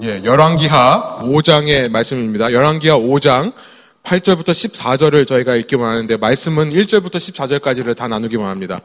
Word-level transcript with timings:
예, 0.00 0.22
열왕기하 0.22 1.22
5장의 1.24 1.88
말씀입니다. 1.88 2.52
열왕기하 2.52 2.96
5장 2.96 3.52
8절부터 4.04 4.50
14절을 4.50 5.26
저희가 5.26 5.56
읽기만 5.56 5.88
하는데 5.88 6.16
말씀은 6.16 6.70
1절부터 6.70 7.16
14절까지를 7.16 7.96
다 7.96 8.06
나누기만 8.06 8.46
합니다. 8.46 8.80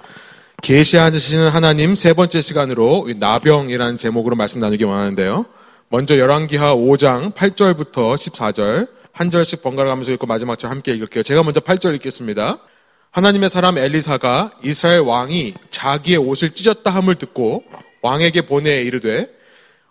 계시하시는 0.63 1.49
하나님 1.49 1.93
세 1.93 2.13
번째 2.13 2.41
시간으로 2.41 3.07
나병이라는 3.15 3.99
제목으로 3.99 4.35
말씀 4.35 4.59
나누기만 4.59 4.97
하는데요. 4.97 5.45
먼저 5.89 6.17
열왕기하 6.17 6.73
5장 6.73 7.35
8절부터 7.35 8.15
14절 8.15 8.87
한 9.11 9.29
절씩 9.29 9.61
번갈아 9.61 9.89
가면서 9.89 10.11
읽고 10.13 10.25
마지막 10.25 10.57
절 10.57 10.71
함께 10.71 10.93
읽을게요. 10.93 11.21
제가 11.21 11.43
먼저 11.43 11.59
8절 11.59 11.93
읽겠습니다. 11.97 12.57
하나님의 13.11 13.51
사람 13.51 13.77
엘리사가 13.77 14.49
이스라엘 14.63 15.01
왕이 15.01 15.53
자기의 15.69 16.17
옷을 16.17 16.55
찢었다 16.55 16.89
함을 16.89 17.17
듣고 17.17 17.63
왕에게 18.01 18.47
보내 18.47 18.81
이르되 18.81 19.42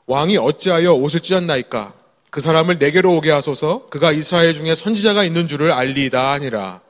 왕이 0.06 0.36
어찌하여 0.36 0.94
옷을 0.94 1.20
찢었나이까? 1.20 1.94
그 2.30 2.40
사람을 2.40 2.78
내게로 2.78 3.14
오게 3.16 3.30
하소서. 3.30 3.86
그가 3.90 4.10
이스라엘 4.12 4.54
중에 4.54 4.74
선지자가 4.74 5.24
있는 5.24 5.48
줄을 5.48 5.70
알리이다 5.70 6.32
하니라. 6.32 6.80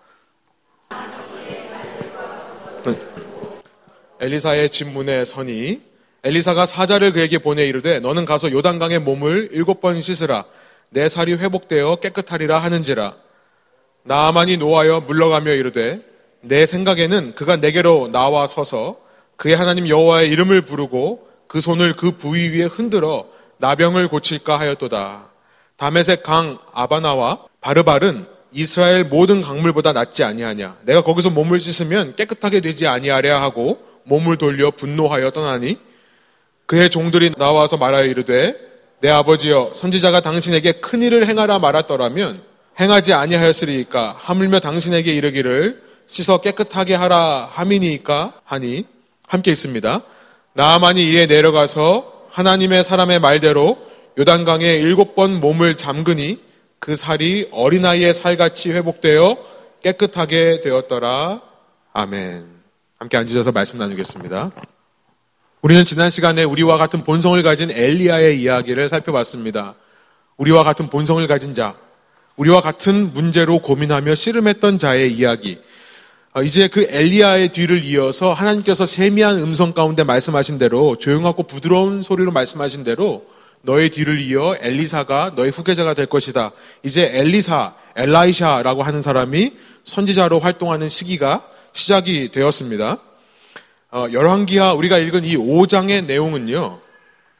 엘리사의 4.20 4.70
진문에 4.70 5.24
서니 5.24 5.80
엘리사가 6.22 6.64
사자를 6.64 7.12
그에게 7.12 7.38
보내 7.38 7.66
이르되 7.66 7.98
너는 7.98 8.24
가서 8.24 8.52
요단강에 8.52 9.00
몸을 9.00 9.48
일곱 9.52 9.80
번 9.80 10.00
씻으라. 10.00 10.44
내 10.90 11.08
살이 11.08 11.34
회복되어 11.34 11.96
깨끗하리라 11.96 12.58
하는지라. 12.58 13.16
나아만이 14.04 14.58
노하여 14.58 15.00
물러가며 15.00 15.52
이르되 15.52 16.00
내 16.40 16.66
생각에는 16.66 17.34
그가 17.34 17.56
내게로 17.56 18.10
나와 18.12 18.46
서서 18.46 19.00
그의 19.36 19.56
하나님 19.56 19.88
여호와의 19.88 20.30
이름을 20.30 20.64
부르고 20.64 21.28
그 21.52 21.60
손을 21.60 21.92
그 21.92 22.12
부위 22.12 22.48
위에 22.48 22.64
흔들어 22.64 23.26
나병을 23.58 24.08
고칠까 24.08 24.58
하였도다. 24.58 25.26
다메색 25.76 26.22
강 26.22 26.58
아바나와 26.72 27.40
바르발은 27.60 28.24
이스라엘 28.52 29.04
모든 29.04 29.42
강물보다 29.42 29.92
낫지 29.92 30.24
아니하냐. 30.24 30.78
내가 30.86 31.02
거기서 31.02 31.28
몸을 31.28 31.60
씻으면 31.60 32.16
깨끗하게 32.16 32.62
되지 32.62 32.86
아니하랴 32.86 33.42
하고 33.42 33.82
몸을 34.04 34.38
돌려 34.38 34.70
분노하여 34.70 35.32
떠나니 35.32 35.76
그의 36.64 36.88
종들이 36.88 37.30
나와서 37.36 37.76
말하여 37.76 38.06
이르되 38.06 38.54
내 39.02 39.10
아버지여 39.10 39.72
선지자가 39.74 40.22
당신에게 40.22 40.72
큰 40.80 41.02
일을 41.02 41.26
행하라 41.26 41.58
말았더라면 41.58 42.42
행하지 42.80 43.12
아니하였으리이까 43.12 44.16
하물며 44.18 44.60
당신에게 44.60 45.12
이르기를 45.14 45.82
씻어 46.06 46.38
깨끗하게 46.38 46.94
하라 46.94 47.50
함이니까 47.52 48.40
하니 48.42 48.86
함께 49.26 49.50
있습니다. 49.50 50.02
나아만이 50.54 51.10
이에 51.10 51.26
내려가서 51.26 52.28
하나님의 52.30 52.84
사람의 52.84 53.20
말대로 53.20 53.78
요단강에 54.18 54.74
일곱 54.74 55.14
번 55.14 55.40
몸을 55.40 55.76
잠그니 55.76 56.40
그 56.78 56.94
살이 56.94 57.48
어린아이의 57.52 58.12
살같이 58.12 58.70
회복되어 58.72 59.38
깨끗하게 59.82 60.60
되었더라. 60.60 61.40
아멘. 61.92 62.46
함께 62.98 63.16
앉으셔서 63.16 63.52
말씀 63.52 63.78
나누겠습니다. 63.78 64.50
우리는 65.62 65.84
지난 65.84 66.10
시간에 66.10 66.44
우리와 66.44 66.76
같은 66.76 67.04
본성을 67.04 67.40
가진 67.42 67.70
엘리야의 67.70 68.40
이야기를 68.40 68.88
살펴봤습니다. 68.88 69.74
우리와 70.36 70.64
같은 70.64 70.88
본성을 70.88 71.24
가진 71.26 71.54
자, 71.54 71.76
우리와 72.36 72.60
같은 72.60 73.12
문제로 73.12 73.60
고민하며 73.60 74.14
씨름했던 74.14 74.78
자의 74.78 75.12
이야기. 75.12 75.60
어, 76.34 76.42
이제 76.42 76.66
그 76.66 76.86
엘리야의 76.88 77.50
뒤를 77.50 77.84
이어서 77.84 78.32
하나님께서 78.32 78.86
세미한 78.86 79.38
음성 79.40 79.74
가운데 79.74 80.02
말씀하신 80.02 80.56
대로 80.56 80.96
조용하고 80.96 81.42
부드러운 81.42 82.02
소리로 82.02 82.32
말씀하신 82.32 82.84
대로 82.84 83.26
너의 83.60 83.90
뒤를 83.90 84.18
이어 84.18 84.56
엘리사가 84.58 85.32
너의 85.36 85.50
후계자가 85.50 85.92
될 85.92 86.06
것이다. 86.06 86.52
이제 86.82 87.10
엘리사, 87.12 87.74
엘라이샤라고 87.96 88.82
하는 88.82 89.02
사람이 89.02 89.52
선지자로 89.84 90.38
활동하는 90.40 90.88
시기가 90.88 91.46
시작이 91.74 92.30
되었습니다. 92.32 92.96
어, 93.90 94.06
열왕기하 94.10 94.72
우리가 94.72 94.96
읽은 94.96 95.26
이 95.26 95.36
5장의 95.36 96.06
내용은요. 96.06 96.80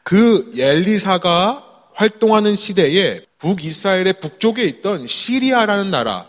그 0.03 0.53
엘리사가 0.55 1.65
활동하는 1.95 2.57
시대에 2.57 3.25
북이스라엘의 3.39 4.21
북쪽에 4.21 4.65
있던 4.65 5.07
시리아라는 5.07 5.91
나라, 5.91 6.27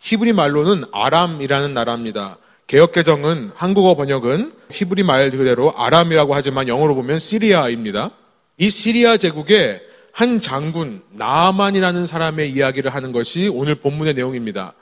히브리 0.00 0.32
말로는 0.32 0.84
아람이라는 0.92 1.74
나라입니다. 1.74 2.38
개역개정은 2.66 3.50
한국어 3.54 3.96
번역은 3.96 4.52
히브리 4.70 5.02
말 5.02 5.30
그대로 5.30 5.72
아람이라고 5.76 6.34
하지만 6.34 6.68
영어로 6.68 6.94
보면 6.94 7.18
시리아입니다. 7.18 8.10
이 8.58 8.70
시리아 8.70 9.16
제국의 9.16 9.80
한 10.12 10.40
장군 10.40 11.02
나만이라는 11.12 12.06
사람의 12.06 12.50
이야기를 12.50 12.94
하는 12.94 13.12
것이 13.12 13.48
오늘 13.48 13.74
본문의 13.74 14.14
내용입니다. 14.14 14.74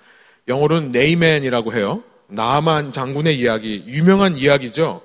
영어로는 0.48 0.90
Naaman이라고 0.92 1.74
해요. 1.74 2.02
나만 2.28 2.92
장군의 2.92 3.38
이야기, 3.38 3.84
유명한 3.86 4.36
이야기죠. 4.36 5.02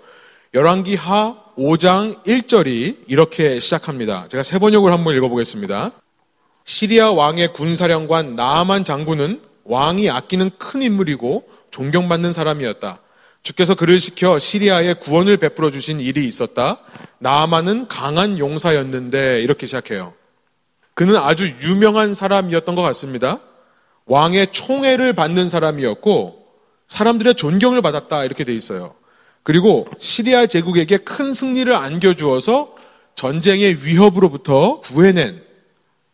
열왕기 0.54 0.96
하 0.96 1.38
5장 1.58 2.24
1절이 2.24 3.04
이렇게 3.08 3.60
시작합니다. 3.60 4.28
제가 4.30 4.42
세 4.42 4.58
번역을 4.58 4.92
한번 4.92 5.16
읽어보겠습니다. 5.16 5.92
시리아 6.66 7.12
왕의 7.12 7.54
군사령관 7.54 8.36
나만 8.36 8.84
장군은 8.84 9.51
왕이 9.64 10.10
아끼는 10.10 10.52
큰 10.58 10.82
인물이고 10.82 11.48
존경받는 11.72 12.34
사람이었다. 12.34 13.00
주께서 13.44 13.76
그를 13.76 14.00
시켜 14.00 14.38
시리아에 14.38 14.94
구원을 14.94 15.38
베풀어 15.38 15.72
주신 15.72 16.00
일이 16.00 16.28
있었다. 16.28 16.80
나아만은 17.20 17.88
강한 17.88 18.38
용사였는데 18.38 19.42
이렇게 19.42 19.66
시작해요. 19.66 20.14
그는 20.94 21.16
아주 21.16 21.52
유명한 21.64 22.14
사람이었던 22.14 22.76
것 22.76 22.82
같습니다. 22.82 23.40
왕의 24.06 24.48
총애를 24.52 25.14
받는 25.14 25.50
사람이었고 25.50 26.46
사람들의 26.88 27.36
존경을 27.36 27.82
받았다 27.82 28.26
이렇게 28.26 28.44
돼 28.44 28.54
있어요. 28.54 28.94
그리고 29.44 29.88
시리아 30.00 30.46
제국에게 30.46 30.98
큰 30.98 31.34
승리를 31.34 31.74
안겨주어서 31.74 32.76
전쟁의 33.16 33.86
위협으로부터 33.86 34.82
구해낸 34.82 35.42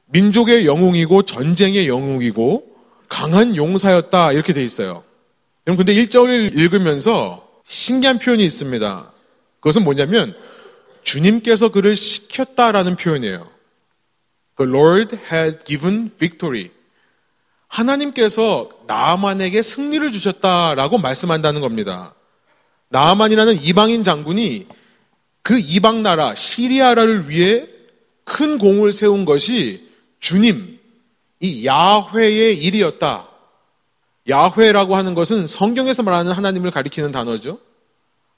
민족의 0.06 0.66
영웅이고 0.66 1.24
전쟁의 1.24 1.88
영웅이고 1.88 2.77
강한 3.08 3.56
용사였다 3.56 4.34
이렇게 4.34 4.54
돼 4.54 4.64
있어요. 4.64 5.04
여러분 5.66 5.86
근데 5.86 6.02
1절을 6.02 6.58
읽으면서 6.58 7.48
신기한 7.68 8.20
표현이 8.20 8.44
있습니다. 8.46 9.12
그것은 9.60 9.84
뭐냐면 9.84 10.36
주님께서 11.04 11.70
그를 11.70 11.96
시켰다라는 11.96 12.96
표현이에요. 12.96 13.50
The 14.58 14.72
Lord 14.72 15.18
had 15.32 15.60
given 15.66 16.12
victory. 16.18 16.70
하나님께서 17.68 18.70
나만에게 18.88 19.62
승리를 19.62 20.12
주셨다라고 20.12 20.98
말씀한다는 20.98 21.62
겁니다. 21.62 22.16
나만이라는 22.90 23.62
이방인 23.62 24.04
장군이 24.04 24.68
그 25.42 25.60
이방 25.60 26.04
나라 26.04 26.34
시리아라를 26.36 27.30
위해 27.30 27.68
큰 28.24 28.58
공을 28.58 28.92
세운 28.92 29.26
것이 29.26 29.90
주님, 30.20 30.77
이 31.40 31.66
야훼의 31.66 32.58
일이었다. 32.58 33.28
야훼라고 34.30 34.96
하는 34.96 35.14
것은 35.14 35.48
성경에서 35.48 36.04
말하는 36.04 36.32
하나님을 36.32 36.72
가리키는 36.72 37.12
단어죠. 37.12 37.60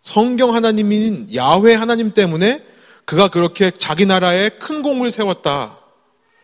성경 0.01 0.55
하나님인 0.55 1.33
야훼 1.35 1.73
하나님 1.75 2.13
때문에 2.13 2.63
그가 3.05 3.29
그렇게 3.29 3.71
자기 3.71 4.05
나라에 4.05 4.49
큰 4.49 4.81
공을 4.83 5.11
세웠다. 5.11 5.79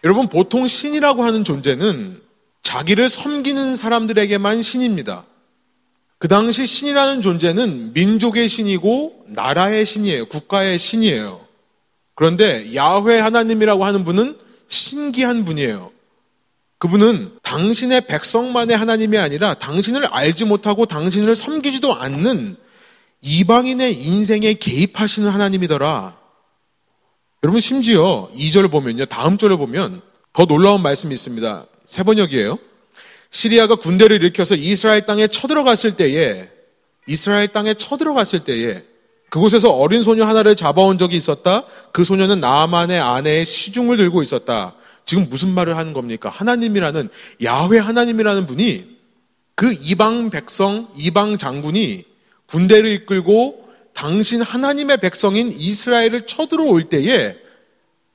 여러분, 0.03 0.27
보통 0.27 0.67
신이라고 0.67 1.23
하는 1.23 1.43
존재는 1.43 2.21
자기를 2.63 3.07
섬기는 3.09 3.75
사람들에게만 3.75 4.61
신입니다. 4.61 5.25
그 6.17 6.27
당시 6.27 6.65
신이라는 6.65 7.21
존재는 7.21 7.93
민족의 7.93 8.49
신이고 8.49 9.25
나라의 9.27 9.85
신이에요. 9.85 10.25
국가의 10.25 10.79
신이에요. 10.79 11.45
그런데 12.15 12.73
야훼 12.73 13.19
하나님이라고 13.19 13.85
하는 13.85 14.05
분은 14.05 14.37
신기한 14.67 15.45
분이에요. 15.45 15.91
그분은 16.77 17.29
당신의 17.41 18.07
백성만의 18.07 18.77
하나님이 18.77 19.17
아니라 19.17 19.53
당신을 19.55 20.05
알지 20.07 20.45
못하고 20.45 20.85
당신을 20.85 21.35
섬기지도 21.35 21.93
않는 21.93 22.57
이방인의 23.21 23.93
인생에 23.93 24.53
개입하시는 24.55 25.29
하나님이더라. 25.29 26.17
여러분 27.43 27.61
심지어 27.61 28.29
2절 28.35 28.69
보면요. 28.71 29.05
다음 29.05 29.37
절을 29.37 29.57
보면 29.57 30.01
더 30.33 30.45
놀라운 30.45 30.81
말씀이 30.81 31.13
있습니다. 31.13 31.65
세 31.85 32.03
번역이에요. 32.03 32.59
시리아가 33.31 33.75
군대를 33.75 34.17
일으켜서 34.17 34.55
이스라엘 34.55 35.05
땅에 35.05 35.27
쳐들어갔을 35.27 35.95
때에 35.95 36.49
이스라엘 37.07 37.47
땅에 37.49 37.73
쳐들어갔을 37.73 38.43
때에 38.43 38.83
그곳에서 39.29 39.71
어린 39.71 40.03
소녀 40.03 40.25
하나를 40.25 40.55
잡아온 40.55 40.97
적이 40.97 41.17
있었다. 41.17 41.65
그 41.91 42.03
소녀는 42.03 42.39
나만의 42.39 42.99
아내의 42.99 43.45
시중을 43.45 43.97
들고 43.97 44.23
있었다. 44.23 44.75
지금 45.05 45.27
무슨 45.29 45.53
말을 45.53 45.77
하는 45.77 45.93
겁니까? 45.93 46.29
하나님이라는 46.29 47.09
야훼 47.43 47.79
하나님이라는 47.79 48.47
분이 48.47 48.95
그 49.55 49.71
이방 49.71 50.29
백성, 50.31 50.89
이방 50.97 51.37
장군이 51.37 52.05
군대를 52.47 52.91
이끌고 52.91 53.65
당신 53.93 54.41
하나님의 54.41 54.97
백성인 54.97 55.51
이스라엘을 55.51 56.25
쳐들어올 56.25 56.89
때에 56.89 57.37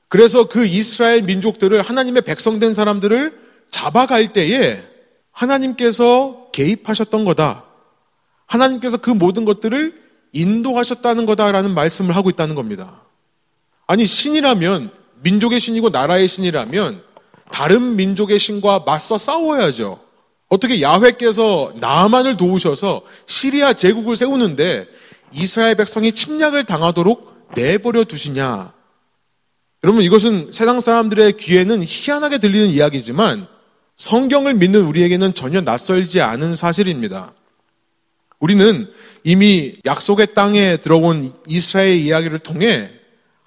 그래서 0.07 0.47
그 0.47 0.65
이스라엘 0.65 1.23
민족들을 1.23 1.81
하나님의 1.81 2.21
백성된 2.23 2.73
사람들을 2.73 3.39
잡아갈 3.71 4.33
때에 4.33 4.83
하나님께서 5.31 6.49
개입하셨던 6.51 7.25
거다. 7.25 7.65
하나님께서 8.45 8.97
그 8.97 9.09
모든 9.09 9.45
것들을 9.45 10.01
인도하셨다는 10.33 11.25
거다라는 11.25 11.73
말씀을 11.73 12.15
하고 12.15 12.29
있다는 12.29 12.55
겁니다. 12.55 13.01
아니, 13.87 14.05
신이라면, 14.05 14.91
민족의 15.23 15.59
신이고 15.59 15.89
나라의 15.89 16.27
신이라면, 16.27 17.03
다른 17.51 17.95
민족의 17.95 18.39
신과 18.39 18.83
맞서 18.85 19.17
싸워야죠. 19.17 19.99
어떻게 20.51 20.81
야훼께서 20.81 21.73
나만을 21.79 22.35
도우셔서 22.35 23.03
시리아 23.25 23.73
제국을 23.73 24.17
세우는데 24.17 24.85
이스라엘 25.31 25.75
백성이 25.75 26.11
침략을 26.11 26.65
당하도록 26.65 27.51
내버려 27.55 28.03
두시냐? 28.03 28.73
여러분 29.83 30.03
이것은 30.03 30.51
세상 30.51 30.79
사람들의 30.79 31.37
귀에는 31.37 31.81
희한하게 31.81 32.39
들리는 32.39 32.67
이야기지만 32.67 33.47
성경을 33.95 34.55
믿는 34.55 34.83
우리에게는 34.83 35.33
전혀 35.33 35.61
낯설지 35.61 36.21
않은 36.21 36.55
사실입니다. 36.55 37.33
우리는 38.39 38.91
이미 39.23 39.75
약속의 39.85 40.33
땅에 40.33 40.77
들어온 40.77 41.31
이스라엘 41.47 41.95
이야기를 41.95 42.39
통해 42.39 42.91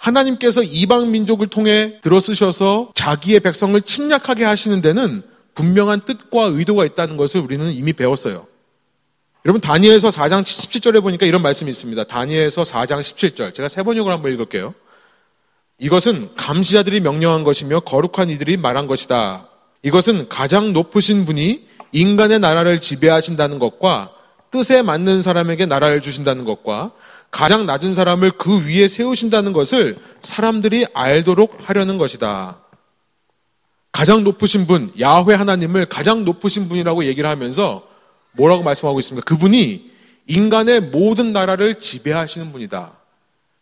하나님께서 0.05 0.63
이방 0.63 1.11
민족을 1.11 1.47
통해 1.47 1.99
들어쓰셔서 2.03 2.93
자기의 2.95 3.41
백성을 3.41 3.81
침략하게 3.81 4.45
하시는 4.45 4.83
데는 4.83 5.23
분명한 5.55 6.03
뜻과 6.05 6.45
의도가 6.53 6.85
있다는 6.85 7.17
것을 7.17 7.41
우리는 7.41 7.71
이미 7.73 7.95
배웠어요. 7.95 8.47
여러분 9.47 9.61
다니엘서 9.61 10.09
4장 10.11 10.43
17절에 10.43 11.03
보니까 11.03 11.25
이런 11.27 11.41
말씀이 11.43 11.71
있습니다. 11.71 12.05
다니엘서 12.05 12.63
4장 12.63 13.01
17절. 13.01 13.55
제가 13.55 13.69
세 13.69 13.83
번역을 13.83 14.13
한번 14.13 14.33
읽을게요. 14.33 14.75
이것은 15.79 16.31
감시자들이 16.37 17.01
명령한 17.01 17.43
것이며 17.43 17.81
거룩한 17.81 18.31
이들이 18.31 18.59
말한 18.59 18.87
것이다. 18.87 19.49
이것은 19.83 20.29
가장 20.29 20.73
높으신 20.73 21.25
분이 21.25 21.67
인간의 21.93 22.41
나라를 22.41 22.81
지배하신다는 22.81 23.59
것과 23.59 24.11
뜻에 24.51 24.83
맞는 24.83 25.23
사람에게 25.23 25.67
나라를 25.67 26.01
주신다는 26.01 26.45
것과 26.45 26.93
가장 27.35 27.67
낮은 27.67 27.95
사람을 27.95 28.31
그 28.31 28.65
위에 28.65 28.87
세우신다는 28.87 29.53
것을 29.53 29.99
사람들이 30.23 30.87
알도록 30.95 31.59
하려는 31.65 31.99
것이다. 31.99 32.61
가장 33.91 34.23
높으신 34.23 34.69
분, 34.69 34.93
야훼 35.01 35.35
하나님을 35.35 35.87
가장 35.87 36.25
높으신 36.25 36.69
분이라고 36.69 37.07
얘기를 37.07 37.29
하면서 37.29 37.83
뭐라고 38.35 38.63
말씀하고 38.63 39.01
있습니까? 39.01 39.25
그분이 39.25 39.91
인간의 40.29 40.81
모든 40.81 41.33
나라를 41.33 41.81
지배하시는 41.81 42.53
분이다. 42.53 42.93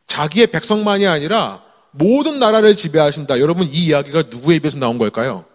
자기의 0.06 0.48
백성만이 0.48 1.06
아니라 1.06 1.62
모든 1.92 2.38
나라를 2.38 2.76
지배하신다. 2.76 3.40
여러분 3.40 3.68
이 3.68 3.86
이야기가 3.86 4.24
누구의 4.28 4.58
입에서 4.58 4.78
나온 4.78 4.98
걸까요? 4.98 5.46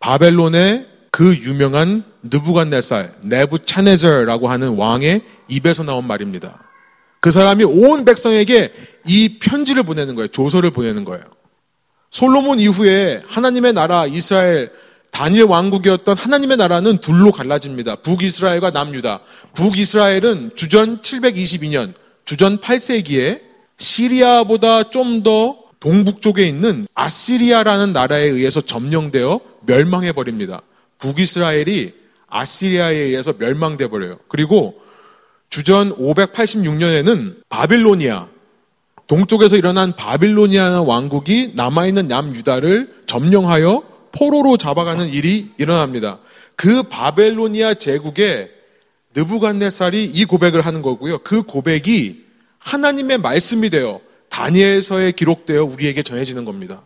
바벨론의 0.00 0.86
그 1.10 1.34
유명한 1.34 2.04
느부갓네살, 2.24 3.14
네부차네저라고 3.22 4.50
하는 4.50 4.76
왕의 4.76 5.22
입에서 5.48 5.82
나온 5.82 6.06
말입니다. 6.06 6.66
그 7.26 7.32
사람이 7.32 7.64
온 7.64 8.04
백성에게 8.04 8.72
이 9.04 9.40
편지를 9.40 9.82
보내는 9.82 10.14
거예요. 10.14 10.28
조서를 10.28 10.70
보내는 10.70 11.02
거예요. 11.02 11.24
솔로몬 12.12 12.60
이후에 12.60 13.20
하나님의 13.26 13.72
나라 13.72 14.06
이스라엘 14.06 14.70
단일 15.10 15.42
왕국이었던 15.42 16.16
하나님의 16.16 16.56
나라는 16.56 16.98
둘로 16.98 17.32
갈라집니다. 17.32 17.96
북이스라엘과 17.96 18.70
남유다. 18.70 19.22
북이스라엘은 19.54 20.52
주전 20.54 21.00
722년, 21.00 21.94
주전 22.24 22.58
8세기에 22.58 23.40
시리아보다 23.76 24.90
좀 24.90 25.24
더 25.24 25.58
동북쪽에 25.80 26.46
있는 26.46 26.86
아시리아라는 26.94 27.92
나라에 27.92 28.22
의해서 28.22 28.60
점령되어 28.60 29.40
멸망해 29.62 30.12
버립니다. 30.12 30.62
북이스라엘이 30.98 31.92
아시리아에 32.28 32.94
의해서 32.94 33.34
멸망돼 33.36 33.88
버려요. 33.88 34.20
그리고 34.28 34.85
주전 35.50 35.96
586년에는 35.96 37.36
바빌로니아 37.48 38.28
동쪽에서 39.06 39.56
일어난 39.56 39.94
바빌로니아 39.94 40.82
왕국이 40.82 41.52
남아있는 41.54 42.08
남유다를 42.08 43.04
점령하여 43.06 43.82
포로로 44.12 44.56
잡아가는 44.56 45.08
일이 45.08 45.50
일어납니다. 45.58 46.18
그 46.56 46.82
바벨로니아 46.84 47.74
제국의 47.74 48.50
느부갓네살이 49.14 50.04
이 50.04 50.24
고백을 50.24 50.60
하는 50.62 50.82
거고요. 50.82 51.18
그 51.18 51.42
고백이 51.42 52.24
하나님의 52.58 53.18
말씀이 53.18 53.70
되어 53.70 54.00
다니엘서에 54.28 55.12
기록되어 55.12 55.64
우리에게 55.64 56.02
전해지는 56.02 56.44
겁니다. 56.44 56.82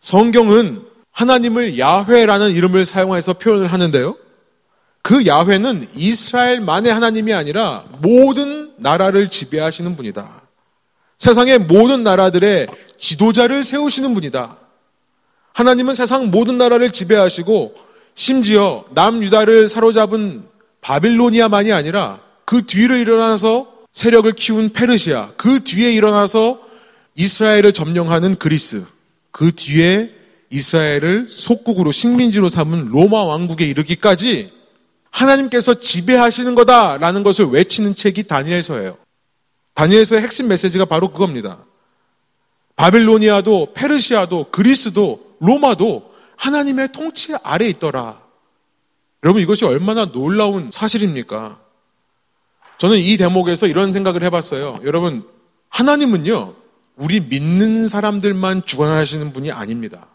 성경은 0.00 0.82
하나님을 1.12 1.78
야훼라는 1.78 2.52
이름을 2.52 2.86
사용해서 2.86 3.34
표현을 3.34 3.66
하는데요. 3.66 4.16
그 5.02 5.26
야훼는 5.26 5.88
이스라엘만의 5.94 6.92
하나님이 6.92 7.32
아니라 7.32 7.84
모든 8.00 8.72
나라를 8.76 9.28
지배하시는 9.28 9.96
분이다. 9.96 10.42
세상의 11.18 11.58
모든 11.60 12.02
나라들의 12.02 12.68
지도자를 12.98 13.64
세우시는 13.64 14.14
분이다. 14.14 14.56
하나님은 15.52 15.94
세상 15.94 16.30
모든 16.30 16.58
나라를 16.58 16.90
지배하시고 16.90 17.74
심지어 18.14 18.84
남유다를 18.90 19.68
사로잡은 19.68 20.44
바빌로니아만이 20.80 21.72
아니라 21.72 22.20
그 22.44 22.62
뒤를 22.66 22.98
일어나서 22.98 23.70
세력을 23.92 24.30
키운 24.32 24.70
페르시아, 24.70 25.32
그 25.36 25.64
뒤에 25.64 25.92
일어나서 25.92 26.60
이스라엘을 27.16 27.72
점령하는 27.72 28.36
그리스, 28.36 28.84
그 29.30 29.52
뒤에 29.54 30.10
이스라엘을 30.50 31.28
속국으로 31.28 31.92
식민지로 31.92 32.48
삼은 32.48 32.88
로마 32.90 33.24
왕국에 33.24 33.66
이르기까지 33.66 34.52
하나님께서 35.10 35.74
지배하시는 35.74 36.54
거다라는 36.54 37.22
것을 37.22 37.46
외치는 37.46 37.94
책이 37.94 38.24
다니엘서예요. 38.24 38.96
다니엘서의 39.74 40.22
핵심 40.22 40.48
메시지가 40.48 40.84
바로 40.84 41.12
그겁니다. 41.12 41.64
바빌로니아도 42.76 43.74
페르시아도 43.74 44.46
그리스도 44.50 45.36
로마도 45.40 46.10
하나님의 46.36 46.92
통치 46.92 47.34
아래 47.42 47.66
있더라. 47.68 48.20
여러분 49.22 49.42
이것이 49.42 49.64
얼마나 49.64 50.06
놀라운 50.06 50.70
사실입니까? 50.70 51.60
저는 52.78 52.98
이 52.98 53.16
대목에서 53.18 53.66
이런 53.66 53.92
생각을 53.92 54.22
해봤어요. 54.22 54.80
여러분 54.84 55.28
하나님은요 55.68 56.54
우리 56.96 57.20
믿는 57.20 57.88
사람들만 57.88 58.64
주관하시는 58.64 59.32
분이 59.32 59.52
아닙니다. 59.52 60.06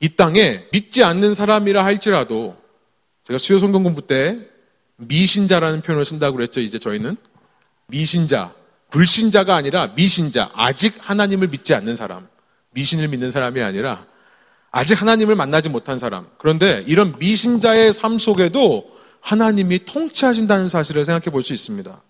이 0.00 0.16
땅에 0.16 0.66
믿지 0.72 1.04
않는 1.04 1.34
사람이라 1.34 1.84
할지라도 1.84 2.56
제가 3.26 3.38
수요 3.38 3.58
성경 3.58 3.82
공부 3.82 4.06
때 4.06 4.38
미신자라는 4.96 5.80
표현을 5.80 6.04
쓴다고 6.04 6.36
그랬죠. 6.36 6.60
이제 6.60 6.78
저희는 6.78 7.16
미신자, 7.86 8.52
불신자가 8.90 9.54
아니라 9.54 9.88
미신자, 9.88 10.50
아직 10.54 10.94
하나님을 10.98 11.48
믿지 11.48 11.74
않는 11.74 11.96
사람, 11.96 12.28
미신을 12.70 13.08
믿는 13.08 13.30
사람이 13.30 13.60
아니라 13.62 14.06
아직 14.70 15.00
하나님을 15.00 15.36
만나지 15.36 15.68
못한 15.68 15.98
사람. 15.98 16.26
그런데 16.38 16.84
이런 16.86 17.18
미신자의 17.18 17.92
삶 17.92 18.18
속에도 18.18 18.90
하나님이 19.20 19.84
통치하신다는 19.86 20.68
사실을 20.68 21.04
생각해 21.04 21.30
볼 21.30 21.42
수 21.42 21.52
있습니다. 21.52 22.02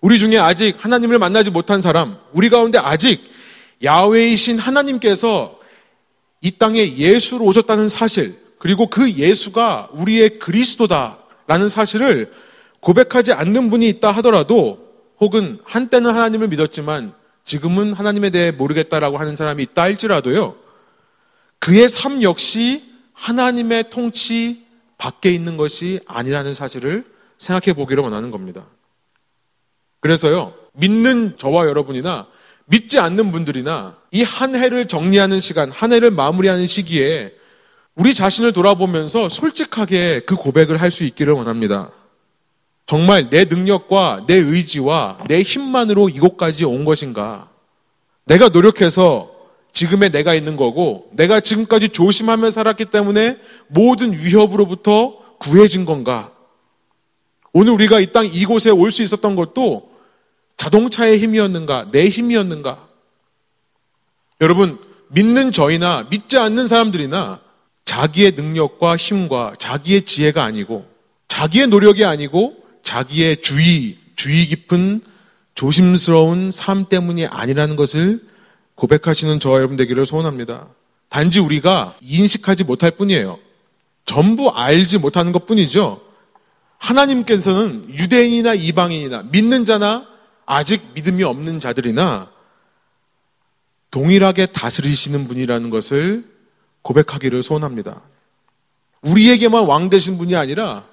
우리 0.00 0.18
중에 0.18 0.38
아직 0.38 0.82
하나님을 0.82 1.18
만나지 1.18 1.50
못한 1.50 1.80
사람, 1.80 2.18
우리 2.32 2.48
가운데 2.48 2.78
아직 2.78 3.22
야외이신 3.82 4.58
하나님께서 4.58 5.58
이 6.40 6.50
땅에 6.50 6.96
예수로 6.96 7.44
오셨다는 7.44 7.88
사실, 7.88 8.43
그리고 8.64 8.86
그 8.86 9.12
예수가 9.12 9.90
우리의 9.92 10.38
그리스도다라는 10.38 11.68
사실을 11.68 12.32
고백하지 12.80 13.34
않는 13.34 13.68
분이 13.68 13.86
있다 13.90 14.10
하더라도 14.12 14.88
혹은 15.20 15.58
한때는 15.64 16.10
하나님을 16.10 16.48
믿었지만 16.48 17.12
지금은 17.44 17.92
하나님에 17.92 18.30
대해 18.30 18.52
모르겠다라고 18.52 19.18
하는 19.18 19.36
사람이 19.36 19.62
있다 19.64 19.82
할지라도요. 19.82 20.56
그의 21.58 21.90
삶 21.90 22.22
역시 22.22 22.90
하나님의 23.12 23.90
통치 23.90 24.64
밖에 24.96 25.30
있는 25.30 25.58
것이 25.58 26.00
아니라는 26.06 26.54
사실을 26.54 27.04
생각해 27.36 27.74
보기를 27.74 28.02
원하는 28.02 28.30
겁니다. 28.30 28.64
그래서요, 30.00 30.54
믿는 30.72 31.36
저와 31.36 31.66
여러분이나 31.66 32.28
믿지 32.64 32.98
않는 32.98 33.30
분들이나 33.30 33.98
이 34.10 34.22
한 34.22 34.56
해를 34.56 34.86
정리하는 34.86 35.40
시간, 35.40 35.70
한 35.70 35.92
해를 35.92 36.10
마무리하는 36.10 36.64
시기에 36.64 37.43
우리 37.94 38.12
자신을 38.12 38.52
돌아보면서 38.52 39.28
솔직하게 39.28 40.20
그 40.26 40.36
고백을 40.36 40.80
할 40.80 40.90
수 40.90 41.04
있기를 41.04 41.32
원합니다. 41.34 41.90
정말 42.86 43.30
내 43.30 43.44
능력과 43.44 44.24
내 44.26 44.34
의지와 44.34 45.18
내 45.28 45.42
힘만으로 45.42 46.08
이곳까지 46.08 46.64
온 46.64 46.84
것인가? 46.84 47.48
내가 48.26 48.48
노력해서 48.48 49.30
지금의 49.72 50.10
내가 50.10 50.34
있는 50.34 50.56
거고, 50.56 51.08
내가 51.12 51.40
지금까지 51.40 51.88
조심하며 51.88 52.50
살았기 52.50 52.86
때문에 52.86 53.38
모든 53.68 54.12
위협으로부터 54.12 55.16
구해진 55.38 55.84
건가? 55.84 56.30
오늘 57.52 57.72
우리가 57.72 58.00
이 58.00 58.06
땅 58.12 58.26
이곳에 58.26 58.70
올 58.70 58.90
수 58.90 59.02
있었던 59.02 59.34
것도 59.36 59.90
자동차의 60.56 61.18
힘이었는가? 61.18 61.88
내 61.90 62.08
힘이었는가? 62.08 62.86
여러분, 64.40 64.78
믿는 65.08 65.52
저희나 65.52 66.06
믿지 66.10 66.38
않는 66.38 66.68
사람들이나 66.68 67.40
자기의 67.84 68.32
능력과 68.32 68.96
힘과 68.96 69.54
자기의 69.58 70.02
지혜가 70.02 70.42
아니고 70.42 70.86
자기의 71.28 71.68
노력이 71.68 72.04
아니고 72.04 72.56
자기의 72.82 73.42
주의, 73.42 73.98
주의 74.16 74.46
깊은 74.46 75.02
조심스러운 75.54 76.50
삶 76.50 76.86
때문이 76.88 77.26
아니라는 77.26 77.76
것을 77.76 78.20
고백하시는 78.74 79.40
저와 79.40 79.58
여러분 79.58 79.76
되기를 79.76 80.06
소원합니다. 80.06 80.68
단지 81.08 81.40
우리가 81.40 81.96
인식하지 82.00 82.64
못할 82.64 82.90
뿐이에요. 82.90 83.38
전부 84.04 84.50
알지 84.50 84.98
못하는 84.98 85.32
것 85.32 85.46
뿐이죠. 85.46 86.00
하나님께서는 86.78 87.86
유대인이나 87.88 88.54
이방인이나 88.54 89.22
믿는 89.30 89.64
자나 89.64 90.06
아직 90.44 90.82
믿음이 90.94 91.22
없는 91.22 91.60
자들이나 91.60 92.30
동일하게 93.90 94.46
다스리시는 94.46 95.28
분이라는 95.28 95.70
것을 95.70 96.33
고백하기를 96.84 97.42
소원합니다. 97.42 98.00
우리에게만 99.02 99.66
왕 99.66 99.90
되신 99.90 100.16
분이 100.16 100.36
아니라 100.36 100.84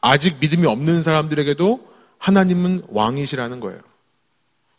아직 0.00 0.38
믿음이 0.40 0.66
없는 0.66 1.02
사람들에게도 1.02 1.88
하나님은 2.18 2.82
왕이시라는 2.88 3.60
거예요. 3.60 3.80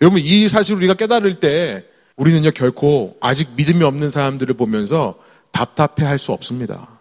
여러분, 0.02 0.20
이 0.22 0.50
사실 0.50 0.76
우리가 0.76 0.96
깨달을 0.96 1.36
때 1.36 1.86
우리는요, 2.16 2.52
결코 2.52 3.18
아직 3.22 3.50
믿음이 3.56 3.84
없는 3.84 4.10
사람들을 4.10 4.56
보면서 4.56 5.20
답답해 5.52 6.08
할 6.08 6.18
수 6.18 6.32
없습니다. 6.32 7.00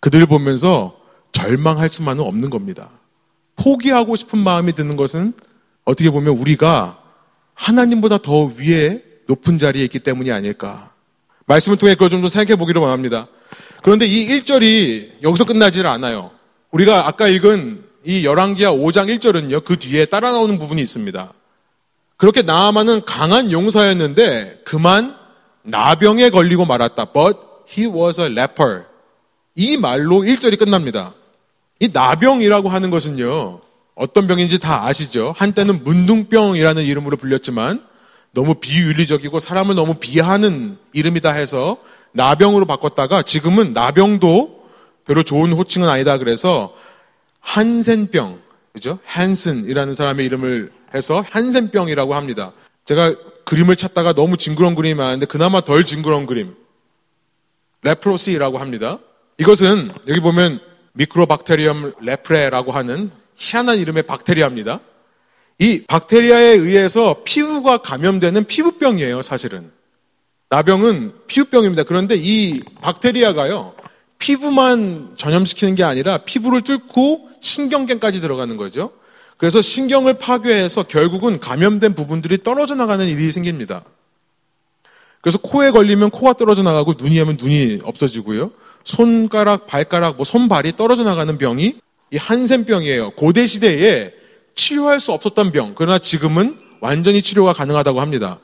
그들을 0.00 0.26
보면서 0.26 0.98
절망할 1.32 1.90
수만은 1.90 2.24
없는 2.24 2.50
겁니다. 2.50 2.88
포기하고 3.56 4.16
싶은 4.16 4.38
마음이 4.38 4.72
드는 4.72 4.96
것은 4.96 5.32
어떻게 5.84 6.10
보면 6.10 6.36
우리가 6.38 7.02
하나님보다 7.54 8.18
더 8.18 8.44
위에 8.44 9.02
높은 9.26 9.58
자리에 9.58 9.84
있기 9.84 9.98
때문이 9.98 10.30
아닐까. 10.30 10.92
말씀을 11.48 11.78
통해 11.78 11.94
그걸 11.94 12.10
좀 12.10 12.22
더 12.22 12.28
생각해 12.28 12.56
보기를 12.56 12.80
원합니다. 12.80 13.26
그런데 13.82 14.06
이 14.06 14.28
1절이 14.28 15.22
여기서 15.22 15.44
끝나질 15.44 15.86
않아요. 15.86 16.30
우리가 16.70 17.08
아까 17.08 17.26
읽은 17.28 17.84
이 18.04 18.24
열왕기하 18.24 18.72
5장 18.72 19.08
1절은요, 19.18 19.64
그 19.64 19.78
뒤에 19.78 20.04
따라 20.04 20.30
나오는 20.32 20.58
부분이 20.58 20.80
있습니다. 20.82 21.32
그렇게 22.16 22.42
나아만은 22.42 23.04
강한 23.04 23.50
용사였는데 23.52 24.60
그만 24.64 25.16
나병에 25.62 26.30
걸리고 26.30 26.64
말았다. 26.64 27.06
But 27.12 27.38
he 27.70 27.86
was 27.88 28.20
a 28.20 28.26
leper. 28.26 28.84
이 29.54 29.76
말로 29.76 30.20
1절이 30.20 30.58
끝납니다. 30.58 31.14
이 31.80 31.88
나병이라고 31.92 32.68
하는 32.68 32.90
것은요, 32.90 33.60
어떤 33.94 34.26
병인지 34.26 34.58
다 34.58 34.86
아시죠? 34.86 35.34
한때는 35.36 35.82
문둥병이라는 35.84 36.84
이름으로 36.84 37.16
불렸지만 37.16 37.84
너무 38.32 38.54
비윤리적이고 38.54 39.38
사람을 39.38 39.74
너무 39.74 39.94
비하는 39.94 40.78
이름이다 40.92 41.32
해서 41.32 41.78
나병으로 42.12 42.66
바꿨다가 42.66 43.22
지금은 43.22 43.72
나병도 43.72 44.58
별로 45.06 45.22
좋은 45.22 45.52
호칭은 45.52 45.88
아니다 45.88 46.18
그래서 46.18 46.74
한센병, 47.40 48.40
그죠? 48.72 48.98
한슨이라는 49.04 49.94
사람의 49.94 50.26
이름을 50.26 50.72
해서 50.94 51.24
한센병이라고 51.30 52.14
합니다. 52.14 52.52
제가 52.84 53.14
그림을 53.44 53.76
찾다가 53.76 54.12
너무 54.12 54.36
징그러운 54.36 54.74
그림이 54.74 54.94
많은데 54.94 55.26
그나마 55.26 55.60
덜 55.62 55.84
징그러운 55.84 56.26
그림. 56.26 56.54
레프로시라고 57.82 58.58
합니다. 58.58 58.98
이것은 59.38 59.92
여기 60.08 60.20
보면 60.20 60.60
미크로박테리엄 60.92 61.94
레프레라고 62.00 62.72
하는 62.72 63.10
희한한 63.36 63.78
이름의 63.78 64.02
박테리아입니다. 64.02 64.80
이 65.58 65.82
박테리아에 65.86 66.44
의해서 66.54 67.22
피부가 67.24 67.78
감염되는 67.78 68.44
피부병이에요, 68.44 69.22
사실은. 69.22 69.70
나병은 70.50 71.12
피부병입니다. 71.26 71.82
그런데 71.82 72.14
이 72.16 72.60
박테리아가요, 72.80 73.74
피부만 74.18 75.14
전염시키는 75.16 75.74
게 75.74 75.82
아니라 75.82 76.18
피부를 76.18 76.62
뚫고 76.62 77.28
신경계까지 77.40 78.20
들어가는 78.20 78.56
거죠. 78.56 78.92
그래서 79.36 79.60
신경을 79.60 80.14
파괴해서 80.14 80.84
결국은 80.84 81.38
감염된 81.38 81.94
부분들이 81.94 82.42
떨어져 82.42 82.74
나가는 82.74 83.06
일이 83.06 83.30
생깁니다. 83.30 83.84
그래서 85.20 85.38
코에 85.38 85.70
걸리면 85.70 86.10
코가 86.10 86.34
떨어져 86.34 86.62
나가고 86.62 86.94
눈이 86.96 87.18
하면 87.18 87.36
눈이 87.38 87.80
없어지고요. 87.82 88.52
손가락, 88.84 89.66
발가락, 89.66 90.16
뭐 90.16 90.24
손발이 90.24 90.76
떨어져 90.76 91.04
나가는 91.04 91.36
병이 91.36 91.74
이 92.12 92.16
한센병이에요. 92.16 93.10
고대 93.10 93.46
시대에 93.46 94.12
치료할 94.58 95.00
수 95.00 95.12
없었던 95.12 95.52
병. 95.52 95.74
그러나 95.74 95.98
지금은 95.98 96.58
완전히 96.80 97.22
치료가 97.22 97.52
가능하다고 97.54 98.00
합니다. 98.00 98.40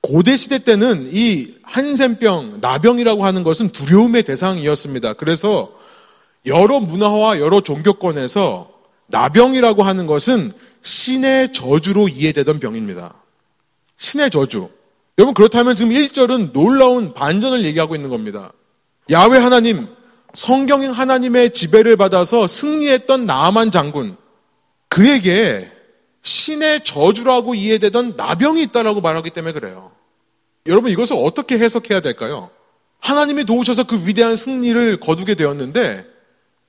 고대 0.00 0.36
시대 0.36 0.58
때는 0.58 1.10
이 1.12 1.54
한센병, 1.62 2.58
나병이라고 2.60 3.24
하는 3.24 3.42
것은 3.42 3.68
두려움의 3.68 4.22
대상이었습니다. 4.22 5.12
그래서 5.12 5.72
여러 6.46 6.80
문화와 6.80 7.38
여러 7.38 7.60
종교권에서 7.60 8.70
나병이라고 9.08 9.82
하는 9.82 10.06
것은 10.06 10.52
신의 10.82 11.52
저주로 11.52 12.08
이해되던 12.08 12.58
병입니다. 12.58 13.14
신의 13.98 14.30
저주. 14.30 14.70
여러분 15.18 15.34
그렇다면 15.34 15.76
지금 15.76 15.92
1절은 15.92 16.52
놀라운 16.52 17.12
반전을 17.12 17.64
얘기하고 17.66 17.94
있는 17.94 18.08
겁니다. 18.08 18.54
야외 19.10 19.36
하나님, 19.36 19.88
성경인 20.32 20.90
하나님의 20.90 21.52
지배를 21.52 21.96
받아서 21.96 22.46
승리했던 22.46 23.26
나아만 23.26 23.70
장군, 23.70 24.16
그에게 24.90 25.72
신의 26.22 26.84
저주라고 26.84 27.54
이해되던 27.54 28.14
나병이 28.16 28.62
있다라고 28.64 29.00
말하기 29.00 29.30
때문에 29.30 29.54
그래요. 29.54 29.92
여러분 30.66 30.90
이것을 30.90 31.16
어떻게 31.18 31.58
해석해야 31.58 32.00
될까요? 32.00 32.50
하나님이 33.00 33.44
도우셔서 33.44 33.84
그 33.84 34.06
위대한 34.06 34.36
승리를 34.36 35.00
거두게 35.00 35.34
되었는데 35.34 36.04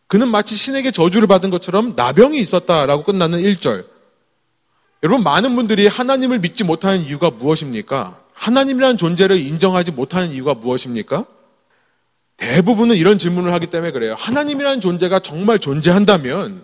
그는 0.07 0.29
마치 0.29 0.55
신에게 0.55 0.91
저주를 0.91 1.27
받은 1.27 1.49
것처럼 1.49 1.93
나병이 1.95 2.39
있었다라고 2.39 3.03
끝나는 3.03 3.39
1절. 3.39 3.85
여러분 5.03 5.23
많은 5.23 5.55
분들이 5.55 5.87
하나님을 5.87 6.39
믿지 6.39 6.63
못하는 6.63 7.01
이유가 7.01 7.31
무엇입니까? 7.31 8.19
하나님이라는 8.33 8.97
존재를 8.97 9.39
인정하지 9.39 9.91
못하는 9.91 10.31
이유가 10.31 10.53
무엇입니까? 10.53 11.25
대부분은 12.37 12.95
이런 12.95 13.17
질문을 13.17 13.51
하기 13.53 13.67
때문에 13.67 13.91
그래요. 13.91 14.15
하나님이라는 14.17 14.79
존재가 14.79 15.19
정말 15.19 15.59
존재한다면 15.59 16.63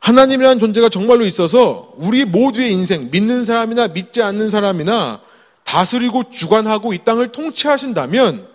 하나님이라는 0.00 0.58
존재가 0.58 0.88
정말로 0.88 1.24
있어서 1.26 1.92
우리 1.96 2.24
모두의 2.24 2.72
인생, 2.72 3.10
믿는 3.10 3.44
사람이나 3.44 3.88
믿지 3.88 4.22
않는 4.22 4.48
사람이나 4.48 5.20
다스리고 5.64 6.30
주관하고 6.30 6.92
이 6.94 6.98
땅을 7.04 7.32
통치하신다면 7.32 8.48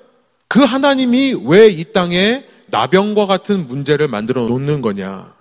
그 0.48 0.62
하나님이 0.64 1.36
왜 1.46 1.70
이 1.70 1.86
땅에 1.94 2.46
나병과 2.68 3.26
같은 3.28 3.68
문제를 3.68 4.08
만들어 4.08 4.44
놓는 4.46 4.82
거냐. 4.82 5.34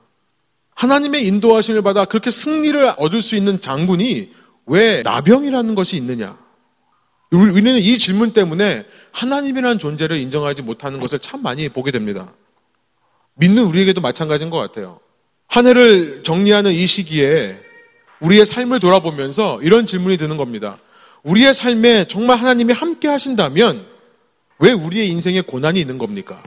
하나님의 0.75 1.27
인도하심을 1.27 1.83
받아 1.83 2.05
그렇게 2.05 2.31
승리를 2.31 2.95
얻을 2.99 3.23
수 3.23 3.37
있는 3.37 3.61
장군이 3.61 4.33
왜 4.67 5.03
나병이라는 5.03 5.75
것이 5.75 5.97
있느냐. 5.97 6.37
우리는 7.31 7.77
이 7.77 7.97
질문 7.97 8.33
때문에 8.33 8.85
하나님이라는 9.13 9.79
존재를 9.79 10.19
인정하지 10.19 10.63
못하는 10.63 11.01
것을 11.01 11.19
참 11.19 11.43
많이 11.43 11.69
보게 11.71 11.91
됩니다. 11.91 12.33
믿는 13.35 13.65
우리에게도 13.65 14.03
마찬가지인 14.03 14.51
것 14.51 14.59
같아요. 14.59 15.01
한 15.53 15.67
해를 15.67 16.23
정리하는 16.23 16.73
이 16.73 16.87
시기에 16.87 17.61
우리의 18.21 18.47
삶을 18.47 18.81
돌아보면서 18.81 19.61
이런 19.61 19.85
질문이 19.85 20.17
드는 20.17 20.39
겁니다. 20.39 20.79
우리의 21.25 21.53
삶에 21.53 22.07
정말 22.09 22.39
하나님이 22.39 22.73
함께 22.73 23.07
하신다면 23.07 23.87
왜 24.61 24.73
우리의 24.73 25.09
인생에 25.11 25.43
고난이 25.43 25.79
있는 25.79 25.99
겁니까? 25.99 26.43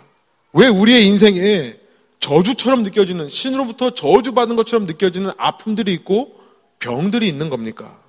왜 0.53 0.67
우리의 0.67 1.05
인생에 1.05 1.75
저주처럼 2.19 2.81
느껴지는 2.81 3.29
신으로부터 3.29 3.91
저주받은 3.91 4.55
것처럼 4.55 4.87
느껴지는 4.87 5.29
아픔들이 5.37 5.93
있고 5.93 6.31
병들이 6.79 7.27
있는 7.27 7.51
겁니까? 7.51 8.01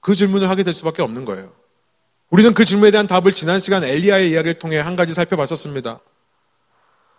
그 0.00 0.16
질문을 0.16 0.50
하게 0.50 0.64
될 0.64 0.74
수밖에 0.74 1.00
없는 1.00 1.26
거예요. 1.26 1.52
우리는 2.30 2.54
그 2.54 2.64
질문에 2.64 2.90
대한 2.90 3.06
답을 3.06 3.30
지난 3.34 3.60
시간 3.60 3.84
엘리야의 3.84 4.32
이야기를 4.32 4.58
통해 4.58 4.78
한 4.78 4.96
가지 4.96 5.14
살펴봤었습니다. 5.14 6.00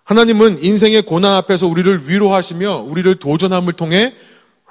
하나님은 0.10 0.64
인생의 0.64 1.04
고난 1.04 1.36
앞에서 1.36 1.68
우리를 1.68 2.10
위로하시며 2.10 2.78
우리를 2.78 3.14
도전함을 3.18 3.74
통해 3.74 4.16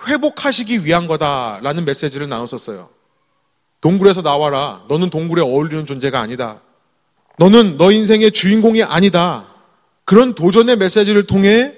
회복하시기 0.09 0.85
위한 0.85 1.07
거다라는 1.07 1.85
메시지를 1.85 2.29
나눴었어요. 2.29 2.89
동굴에서 3.81 4.23
나와라. 4.23 4.83
너는 4.89 5.11
동굴에 5.11 5.41
어울리는 5.41 5.87
존재가 5.87 6.19
아니다. 6.19 6.61
너는 7.39 7.77
너 7.77 7.93
인생의 7.93 8.33
주인공이 8.33 8.83
아니다. 8.83 9.47
그런 10.05 10.35
도전의 10.35 10.77
메시지를 10.77 11.29
통해 11.29 11.73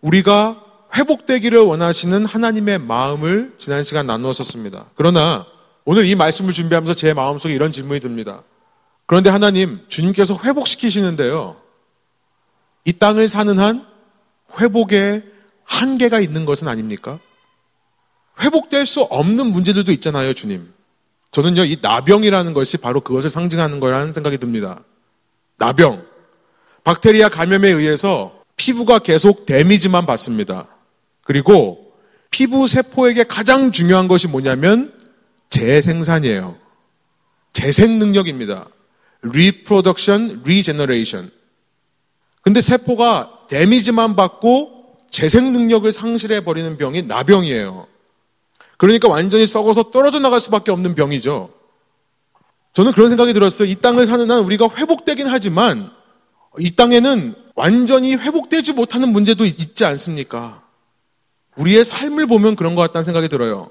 우리가 0.00 0.64
회복되기를 0.96 1.60
원하시는 1.60 2.24
하나님의 2.24 2.78
마음을 2.78 3.52
지난 3.58 3.82
시간 3.82 4.06
나누었었습니다. 4.06 4.86
그러나 4.94 5.44
오늘 5.84 6.06
이 6.06 6.14
말씀을 6.14 6.54
준비하면서 6.54 6.94
제 6.94 7.12
마음속에 7.12 7.52
이런 7.52 7.72
질문이 7.72 8.00
듭니다. 8.00 8.42
그런데 9.04 9.28
하나님, 9.28 9.80
주님께서 9.88 10.38
회복시키시는데요. 10.42 11.61
이 12.84 12.92
땅을 12.92 13.28
사는 13.28 13.58
한 13.58 13.86
회복에 14.60 15.22
한계가 15.64 16.20
있는 16.20 16.44
것은 16.44 16.68
아닙니까? 16.68 17.18
회복될 18.40 18.86
수 18.86 19.02
없는 19.02 19.46
문제들도 19.46 19.90
있잖아요, 19.92 20.34
주님. 20.34 20.72
저는요, 21.30 21.64
이 21.64 21.78
나병이라는 21.80 22.52
것이 22.52 22.76
바로 22.76 23.00
그것을 23.00 23.30
상징하는 23.30 23.80
거라는 23.80 24.12
생각이 24.12 24.38
듭니다. 24.38 24.82
나병. 25.56 26.04
박테리아 26.84 27.28
감염에 27.28 27.68
의해서 27.68 28.42
피부가 28.56 28.98
계속 28.98 29.46
데미지만 29.46 30.04
받습니다. 30.04 30.66
그리고 31.24 31.92
피부 32.30 32.66
세포에게 32.66 33.24
가장 33.24 33.72
중요한 33.72 34.08
것이 34.08 34.26
뭐냐면 34.26 34.92
재생산이에요. 35.50 36.58
재생 37.52 37.98
능력입니다. 37.98 38.68
reproduction, 39.22 40.40
regeneration. 40.44 41.30
근데 42.42 42.60
세포가 42.60 43.46
데미지만 43.48 44.16
받고 44.16 44.98
재생 45.10 45.52
능력을 45.52 45.90
상실해 45.90 46.44
버리는 46.44 46.76
병이 46.76 47.02
나병이에요. 47.02 47.86
그러니까 48.76 49.08
완전히 49.08 49.46
썩어서 49.46 49.90
떨어져 49.90 50.18
나갈 50.18 50.40
수밖에 50.40 50.70
없는 50.70 50.94
병이죠. 50.94 51.50
저는 52.72 52.92
그런 52.92 53.08
생각이 53.08 53.32
들었어요. 53.32 53.68
이 53.68 53.76
땅을 53.76 54.06
사는 54.06 54.30
한 54.30 54.38
우리가 54.40 54.68
회복되긴 54.76 55.26
하지만 55.28 55.90
이 56.58 56.74
땅에는 56.74 57.34
완전히 57.54 58.14
회복되지 58.14 58.72
못하는 58.72 59.10
문제도 59.10 59.44
있지 59.44 59.84
않습니까? 59.84 60.62
우리의 61.56 61.84
삶을 61.84 62.26
보면 62.26 62.56
그런 62.56 62.74
것 62.74 62.82
같다는 62.82 63.04
생각이 63.04 63.28
들어요. 63.28 63.70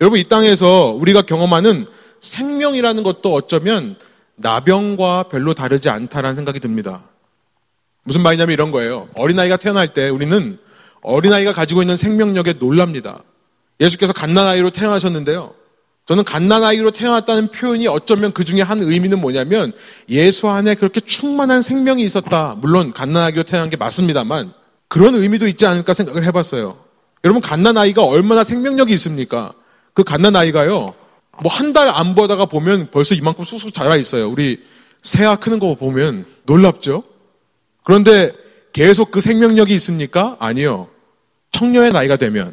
여러분, 0.00 0.18
이 0.18 0.24
땅에서 0.24 0.90
우리가 0.90 1.22
경험하는 1.22 1.86
생명이라는 2.20 3.02
것도 3.02 3.32
어쩌면 3.32 3.96
나병과 4.34 5.24
별로 5.24 5.54
다르지 5.54 5.88
않다라는 5.88 6.34
생각이 6.34 6.60
듭니다. 6.60 7.04
무슨 8.06 8.22
말이냐면 8.22 8.52
이런 8.52 8.70
거예요. 8.70 9.08
어린아이가 9.14 9.56
태어날 9.56 9.92
때 9.92 10.08
우리는 10.08 10.58
어린아이가 11.02 11.52
가지고 11.52 11.82
있는 11.82 11.96
생명력에 11.96 12.54
놀랍니다. 12.54 13.22
예수께서 13.80 14.12
갓난아이로 14.12 14.70
태어나셨는데요. 14.70 15.54
저는 16.06 16.22
갓난아이로 16.22 16.92
태어났다는 16.92 17.48
표현이 17.50 17.88
어쩌면 17.88 18.30
그 18.32 18.44
중에 18.44 18.62
한 18.62 18.80
의미는 18.80 19.20
뭐냐면 19.20 19.72
예수 20.08 20.48
안에 20.48 20.76
그렇게 20.76 21.00
충만한 21.00 21.62
생명이 21.62 22.02
있었다. 22.04 22.54
물론 22.60 22.92
갓난아기로 22.92 23.42
태어난 23.42 23.70
게 23.70 23.76
맞습니다만 23.76 24.52
그런 24.88 25.16
의미도 25.16 25.48
있지 25.48 25.66
않을까 25.66 25.92
생각을 25.92 26.22
해봤어요. 26.24 26.78
여러분 27.24 27.42
갓난아이가 27.42 28.04
얼마나 28.04 28.44
생명력이 28.44 28.94
있습니까? 28.94 29.52
그 29.94 30.04
갓난아이가요. 30.04 30.94
뭐 31.42 31.50
한 31.50 31.72
달 31.72 31.88
안 31.88 32.14
보다가 32.14 32.46
보면 32.46 32.88
벌써 32.92 33.16
이만큼 33.16 33.44
쑥쑥 33.44 33.74
자라 33.74 33.96
있어요. 33.96 34.28
우리 34.30 34.60
새아 35.02 35.36
크는 35.36 35.58
거 35.58 35.74
보면 35.74 36.24
놀랍죠? 36.44 37.02
그런데 37.86 38.32
계속 38.72 39.12
그 39.12 39.20
생명력이 39.20 39.72
있습니까? 39.76 40.36
아니요. 40.40 40.88
청년의 41.52 41.92
나이가 41.92 42.16
되면 42.16 42.52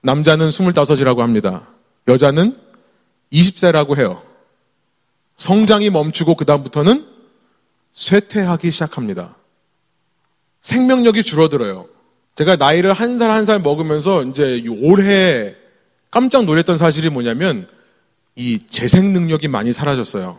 남자는 0.00 0.48
25이라고 0.48 1.18
합니다. 1.18 1.68
여자는 2.08 2.56
20세라고 3.30 3.98
해요. 3.98 4.22
성장이 5.36 5.90
멈추고 5.90 6.36
그다음부터는 6.36 7.06
쇠퇴하기 7.92 8.70
시작합니다. 8.70 9.36
생명력이 10.62 11.22
줄어들어요. 11.22 11.86
제가 12.34 12.56
나이를 12.56 12.94
한 12.94 13.18
살 13.18 13.30
한살 13.30 13.58
먹으면서 13.60 14.22
이제 14.22 14.64
올해 14.80 15.54
깜짝 16.10 16.46
놀랐던 16.46 16.78
사실이 16.78 17.10
뭐냐면 17.10 17.68
이 18.36 18.58
재생 18.70 19.12
능력이 19.12 19.48
많이 19.48 19.70
사라졌어요. 19.74 20.38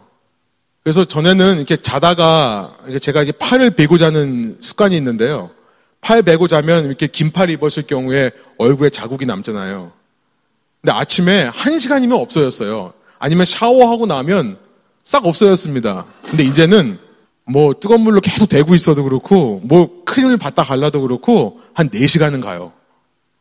그래서 0.84 1.06
전에는 1.06 1.58
이렇게 1.58 1.78
자다가 1.78 2.74
제가 3.02 3.24
이제 3.24 3.32
팔을 3.32 3.72
베고 3.72 3.98
자는 3.98 4.58
습관이 4.60 4.96
있는데요. 4.98 5.50
팔 6.02 6.22
베고 6.22 6.48
자면 6.50 6.86
이렇게 6.86 7.08
긴 7.08 7.32
팔 7.32 7.50
입었을 7.50 7.84
경우에 7.88 8.32
얼굴에 8.58 8.90
자국이 8.90 9.26
남잖아요. 9.26 9.92
근데 10.82 10.92
아침에 10.92 11.50
한 11.54 11.80
시간이면 11.80 12.18
없어졌어요. 12.20 12.94
아니면 13.18 13.46
샤워하고 13.46 14.06
나면 14.06 14.58
싹 15.06 15.26
없어졌습니다. 15.26 16.06
근데 16.30 16.44
이제는 16.44 17.00
뭐 17.46 17.74
뜨거운 17.74 18.02
물로 18.02 18.20
계속 18.20 18.48
대고 18.50 18.76
있어도 18.76 19.04
그렇고 19.06 19.62
뭐 19.64 20.04
크림을 20.06 20.36
받다 20.38 20.64
갈라도 20.64 21.02
그렇고 21.02 21.62
한 21.74 21.90
4시간은 21.90 22.42
가요. 22.42 22.74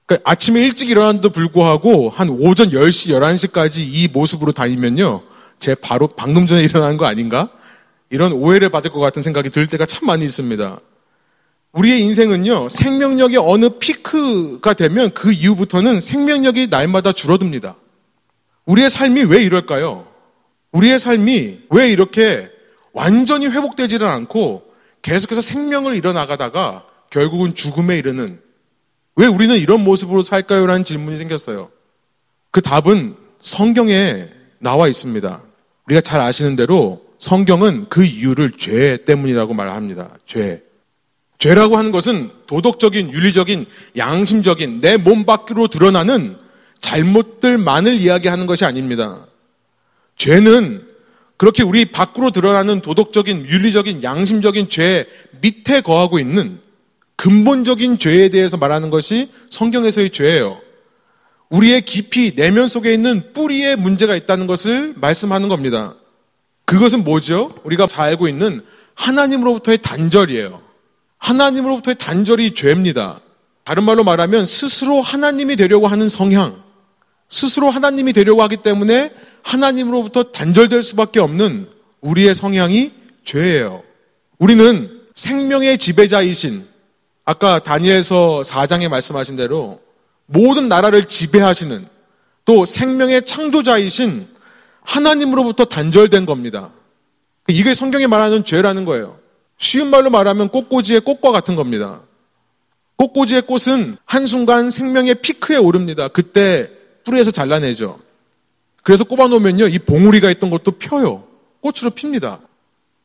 그러니까 0.06 0.30
아침에 0.30 0.60
일찍 0.62 0.90
일어났는데도 0.90 1.30
불구하고 1.30 2.10
한 2.10 2.28
오전 2.28 2.70
10시, 2.70 3.10
11시까지 3.10 3.78
이 3.78 4.08
모습으로 4.12 4.52
다니면요. 4.52 5.22
제 5.62 5.76
바로 5.76 6.08
방금 6.08 6.48
전에 6.48 6.60
일어난 6.60 6.96
거 6.96 7.06
아닌가? 7.06 7.48
이런 8.10 8.32
오해를 8.32 8.68
받을 8.68 8.90
것 8.90 8.98
같은 8.98 9.22
생각이 9.22 9.48
들 9.48 9.68
때가 9.68 9.86
참 9.86 10.06
많이 10.06 10.24
있습니다. 10.24 10.80
우리의 11.70 12.00
인생은요, 12.02 12.68
생명력이 12.68 13.36
어느 13.36 13.68
피크가 13.78 14.74
되면 14.74 15.12
그 15.12 15.32
이후부터는 15.32 16.00
생명력이 16.00 16.66
날마다 16.66 17.12
줄어듭니다. 17.12 17.76
우리의 18.66 18.90
삶이 18.90 19.22
왜 19.22 19.44
이럴까요? 19.44 20.08
우리의 20.72 20.98
삶이 20.98 21.60
왜 21.70 21.90
이렇게 21.92 22.50
완전히 22.92 23.46
회복되지는 23.46 24.04
않고 24.04 24.64
계속해서 25.02 25.40
생명을 25.40 25.94
잃어나가다가 25.94 26.84
결국은 27.10 27.54
죽음에 27.54 27.96
이르는 27.98 28.40
왜 29.14 29.26
우리는 29.26 29.56
이런 29.56 29.84
모습으로 29.84 30.24
살까요? 30.24 30.66
라는 30.66 30.82
질문이 30.82 31.16
생겼어요. 31.18 31.70
그 32.50 32.60
답은 32.62 33.14
성경에 33.40 34.28
나와 34.58 34.88
있습니다. 34.88 35.51
우리가 35.92 36.00
잘 36.00 36.20
아시는 36.20 36.56
대로 36.56 37.02
성경은 37.18 37.86
그 37.88 38.04
이유를 38.04 38.52
죄 38.58 38.98
때문이라고 39.04 39.54
말합니다. 39.54 40.16
죄. 40.26 40.62
죄라고 41.38 41.76
하는 41.76 41.92
것은 41.92 42.30
도덕적인, 42.46 43.12
윤리적인, 43.12 43.66
양심적인 43.96 44.80
내 44.80 44.96
몸 44.96 45.24
밖으로 45.24 45.68
드러나는 45.68 46.36
잘못들만을 46.80 47.94
이야기하는 47.94 48.46
것이 48.46 48.64
아닙니다. 48.64 49.26
죄는 50.16 50.86
그렇게 51.36 51.62
우리 51.62 51.84
밖으로 51.84 52.30
드러나는 52.30 52.80
도덕적인, 52.80 53.46
윤리적인, 53.46 54.02
양심적인 54.02 54.68
죄 54.68 55.06
밑에 55.40 55.80
거하고 55.80 56.18
있는 56.18 56.60
근본적인 57.16 57.98
죄에 57.98 58.30
대해서 58.30 58.56
말하는 58.56 58.90
것이 58.90 59.30
성경에서의 59.50 60.10
죄예요. 60.10 60.60
우리의 61.52 61.82
깊이 61.82 62.34
내면 62.34 62.68
속에 62.68 62.94
있는 62.94 63.32
뿌리에 63.34 63.76
문제가 63.76 64.16
있다는 64.16 64.46
것을 64.46 64.94
말씀하는 64.96 65.48
겁니다. 65.48 65.94
그것은 66.64 67.04
뭐죠? 67.04 67.54
우리가 67.64 67.86
잘 67.86 68.08
알고 68.08 68.26
있는 68.26 68.62
하나님으로부터의 68.94 69.78
단절이에요. 69.82 70.62
하나님으로부터의 71.18 71.96
단절이 71.98 72.54
죄입니다. 72.54 73.20
다른 73.64 73.84
말로 73.84 74.02
말하면 74.02 74.46
스스로 74.46 75.02
하나님이 75.02 75.56
되려고 75.56 75.86
하는 75.86 76.08
성향, 76.08 76.62
스스로 77.28 77.70
하나님이 77.70 78.14
되려고 78.14 78.42
하기 78.42 78.58
때문에 78.58 79.12
하나님으로부터 79.42 80.24
단절될 80.24 80.82
수밖에 80.82 81.20
없는 81.20 81.68
우리의 82.00 82.34
성향이 82.34 82.92
죄예요. 83.24 83.82
우리는 84.38 85.02
생명의 85.14 85.76
지배자이신 85.76 86.66
아까 87.24 87.62
다니엘서 87.62 88.42
4장에 88.44 88.88
말씀하신 88.88 89.36
대로 89.36 89.80
모든 90.32 90.68
나라를 90.68 91.04
지배하시는 91.04 91.86
또 92.44 92.64
생명의 92.64 93.24
창조자이신 93.24 94.28
하나님으로부터 94.82 95.66
단절된 95.66 96.26
겁니다. 96.26 96.70
이게 97.48 97.74
성경이 97.74 98.06
말하는 98.06 98.44
죄라는 98.44 98.84
거예요. 98.84 99.18
쉬운 99.58 99.90
말로 99.90 100.10
말하면 100.10 100.48
꽃꽂이의 100.48 101.00
꽃과 101.02 101.30
같은 101.30 101.54
겁니다. 101.54 102.00
꽃꽂이의 102.96 103.42
꽃은 103.42 103.96
한순간 104.04 104.70
생명의 104.70 105.16
피크에 105.16 105.56
오릅니다. 105.56 106.08
그때 106.08 106.70
뿌리에서 107.04 107.30
잘라내죠. 107.30 108.00
그래서 108.82 109.04
꼽아놓으면요, 109.04 109.68
이 109.68 109.78
봉우리가 109.78 110.30
있던 110.32 110.50
것도 110.50 110.72
펴요. 110.72 111.24
꽃으로 111.60 111.90
핍니다. 111.90 112.40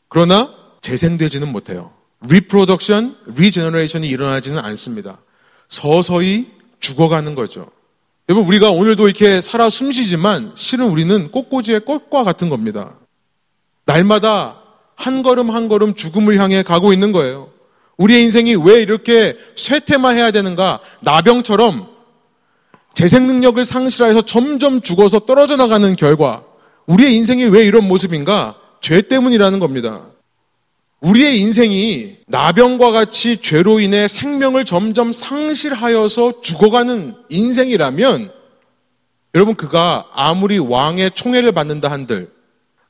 그러나 0.07 0.53
재생되지는 0.81 1.51
못해요. 1.51 1.91
reproduction, 2.27 3.17
regeneration이 3.27 4.07
일어나지는 4.07 4.59
않습니다. 4.59 5.19
서서히 5.69 6.56
죽어가는 6.79 7.35
거죠. 7.35 7.67
여러분, 8.29 8.47
우리가 8.47 8.71
오늘도 8.71 9.07
이렇게 9.07 9.41
살아 9.41 9.69
숨쉬지만 9.69 10.51
실은 10.55 10.87
우리는 10.87 11.31
꽃꽂이의 11.31 11.81
꽃과 11.81 12.23
같은 12.23 12.49
겁니다. 12.49 12.95
날마다 13.85 14.61
한 14.95 15.23
걸음 15.23 15.49
한 15.49 15.67
걸음 15.69 15.93
죽음을 15.93 16.37
향해 16.39 16.63
가고 16.63 16.91
있는 16.91 17.11
거예요. 17.11 17.49
우리의 17.97 18.23
인생이 18.23 18.55
왜 18.55 18.81
이렇게 18.81 19.37
쇠퇴만 19.55 20.17
해야 20.17 20.31
되는가? 20.31 20.79
나병처럼 21.01 21.87
재생 22.93 23.27
능력을 23.27 23.63
상실하여서 23.63 24.23
점점 24.23 24.81
죽어서 24.81 25.19
떨어져 25.19 25.55
나가는 25.55 25.95
결과 25.95 26.43
우리의 26.87 27.15
인생이 27.15 27.45
왜 27.45 27.65
이런 27.65 27.87
모습인가? 27.87 28.55
죄 28.81 29.01
때문이라는 29.01 29.59
겁니다. 29.59 30.05
우리의 31.01 31.39
인생이 31.39 32.17
나병과 32.27 32.91
같이 32.91 33.37
죄로 33.37 33.79
인해 33.79 34.07
생명을 34.07 34.65
점점 34.65 35.13
상실하여서 35.13 36.41
죽어가는 36.41 37.15
인생이라면 37.29 38.31
여러분 39.35 39.55
그가 39.55 40.07
아무리 40.13 40.57
왕의 40.57 41.11
총애를 41.13 41.51
받는다 41.51 41.91
한들 41.91 42.31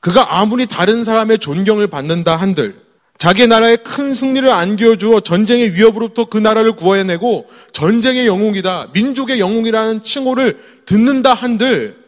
그가 0.00 0.38
아무리 0.38 0.66
다른 0.66 1.04
사람의 1.04 1.38
존경을 1.38 1.88
받는다 1.88 2.36
한들 2.36 2.80
자기 3.18 3.46
나라에 3.46 3.76
큰 3.76 4.14
승리를 4.14 4.48
안겨주어 4.48 5.20
전쟁의 5.20 5.74
위협으로부터 5.74 6.26
그 6.26 6.38
나라를 6.38 6.72
구해내고 6.72 7.46
전쟁의 7.72 8.26
영웅이다 8.26 8.90
민족의 8.94 9.40
영웅이라는 9.40 10.04
칭호를 10.04 10.82
듣는다 10.86 11.34
한들 11.34 11.98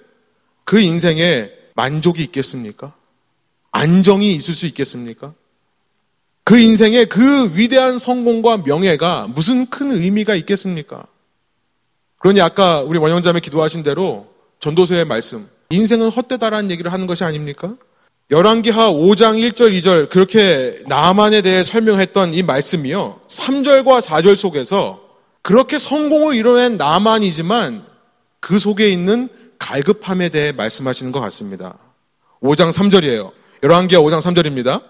그 0.65 0.81
인생에 0.81 1.51
만족이 1.75 2.23
있겠습니까? 2.25 2.95
안정이 3.73 4.35
있을 4.35 4.55
수 4.55 4.67
있겠습니까? 4.67 5.35
그 6.51 6.59
인생에 6.59 7.05
그 7.05 7.57
위대한 7.57 8.01
성공과 8.01 8.57
명예가 8.65 9.29
무슨 9.33 9.67
큰 9.67 9.93
의미가 9.93 10.35
있겠습니까? 10.35 11.05
그러니 12.19 12.41
아까 12.41 12.81
우리 12.81 12.99
원영자매 12.99 13.39
기도하신 13.39 13.85
대로 13.85 14.27
전도서의 14.59 15.05
말씀, 15.05 15.49
인생은 15.69 16.09
헛되다라는 16.09 16.73
얘기를 16.73 16.93
하는 16.93 17.07
것이 17.07 17.23
아닙니까? 17.23 17.77
열왕기하 18.33 18.91
5장 18.91 19.39
1절 19.39 19.79
2절 19.79 20.11
그렇게 20.11 20.83
나만에 20.89 21.41
대해 21.41 21.63
설명했던 21.63 22.35
이 22.35 22.43
말씀이요. 22.43 23.21
3절과 23.29 24.01
4절 24.01 24.35
속에서 24.35 25.01
그렇게 25.43 25.79
성공을 25.79 26.35
이뤄낸 26.35 26.77
나만이지만 26.77 27.85
그 28.41 28.59
속에 28.59 28.91
있는 28.91 29.29
갈급함에 29.61 30.31
대해 30.31 30.51
말씀하시는 30.51 31.13
것 31.13 31.21
같습니다. 31.21 31.79
5장 32.43 32.73
3절이에요. 32.73 33.31
열왕기하 33.63 34.03
5장 34.03 34.21
3절입니다. 34.21 34.83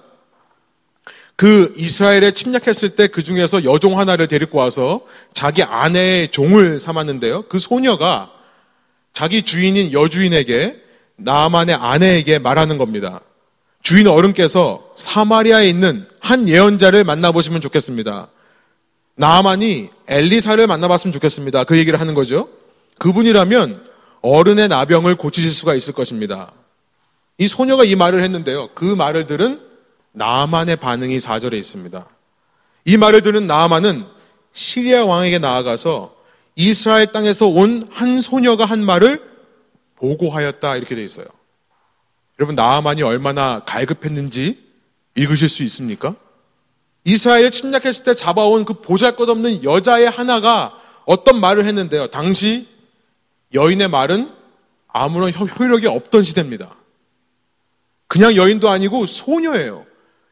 그 1.41 1.73
이스라엘에 1.79 2.33
침략했을 2.33 2.97
때 2.97 3.07
그 3.07 3.23
중에서 3.23 3.65
여종 3.65 3.99
하나를 3.99 4.29
데리고 4.29 4.59
와서 4.59 5.01
자기 5.33 5.63
아내의 5.63 6.29
종을 6.29 6.81
삼았는데요. 6.81 7.47
그 7.49 7.59
소녀가 7.59 8.31
자기 9.15 9.41
주인인 9.41 9.91
여주인에게 9.91 10.77
나만의 11.17 11.77
아내에게 11.77 12.39
말하는 12.41 12.77
겁니다. 12.77 13.23
주인 13.83 14.07
어른께서 14.07 14.91
사마리아에 14.97 15.67
있는 15.67 16.07
한 16.21 16.47
예언자를 16.47 17.05
만나보시면 17.05 17.63
좋겠습니다. 17.63 18.29
나만이 19.15 19.89
엘리사를 20.09 20.67
만나봤으면 20.67 21.11
좋겠습니다. 21.15 21.65
그 21.65 21.79
얘기를 21.79 21.99
하는 21.99 22.13
거죠. 22.13 22.51
그분이라면 22.99 23.83
어른의 24.21 24.69
나병을 24.69 25.15
고치실 25.15 25.53
수가 25.53 25.75
있을 25.75 25.95
것입니다. 25.95 26.53
이 27.39 27.49
소녀가 27.49 27.83
이 27.85 27.97
말을 27.97 28.23
했는데요. 28.23 28.69
그 28.75 28.85
말을 28.85 29.27
들은 29.27 29.70
나만의 30.13 30.77
반응이 30.77 31.19
4절에 31.19 31.55
있습니다. 31.55 32.07
이 32.85 32.97
말을 32.97 33.23
들은 33.23 33.47
나만은 33.47 34.07
시리아 34.53 35.05
왕에게 35.05 35.39
나아가서 35.39 36.15
이스라엘 36.57 37.13
땅에서 37.13 37.47
온 37.47 37.89
한 37.91 38.21
소녀가 38.21 38.65
한 38.65 38.85
말을 38.85 39.23
보고하였다 39.97 40.77
이렇게 40.77 40.95
돼 40.95 41.05
있어요. 41.05 41.27
여러분 42.39 42.55
나아만이 42.55 43.03
얼마나 43.03 43.63
갈급했는지 43.65 44.59
읽으실 45.15 45.49
수 45.49 45.63
있습니까? 45.65 46.15
이스라엘 47.05 47.51
침략했을 47.51 48.05
때 48.05 48.15
잡아온 48.15 48.65
그 48.65 48.75
보잘것없는 48.75 49.65
여자의 49.65 50.09
하나가 50.09 50.79
어떤 51.05 51.41
말을 51.41 51.67
했는데요. 51.67 52.09
당시 52.09 52.69
여인의 53.55 53.89
말은 53.89 54.33
아무런 54.89 55.33
효력이 55.33 55.87
없던 55.87 56.23
시대입니다. 56.23 56.75
그냥 58.07 58.37
여인도 58.37 58.69
아니고 58.69 59.07
소녀예요. 59.07 59.87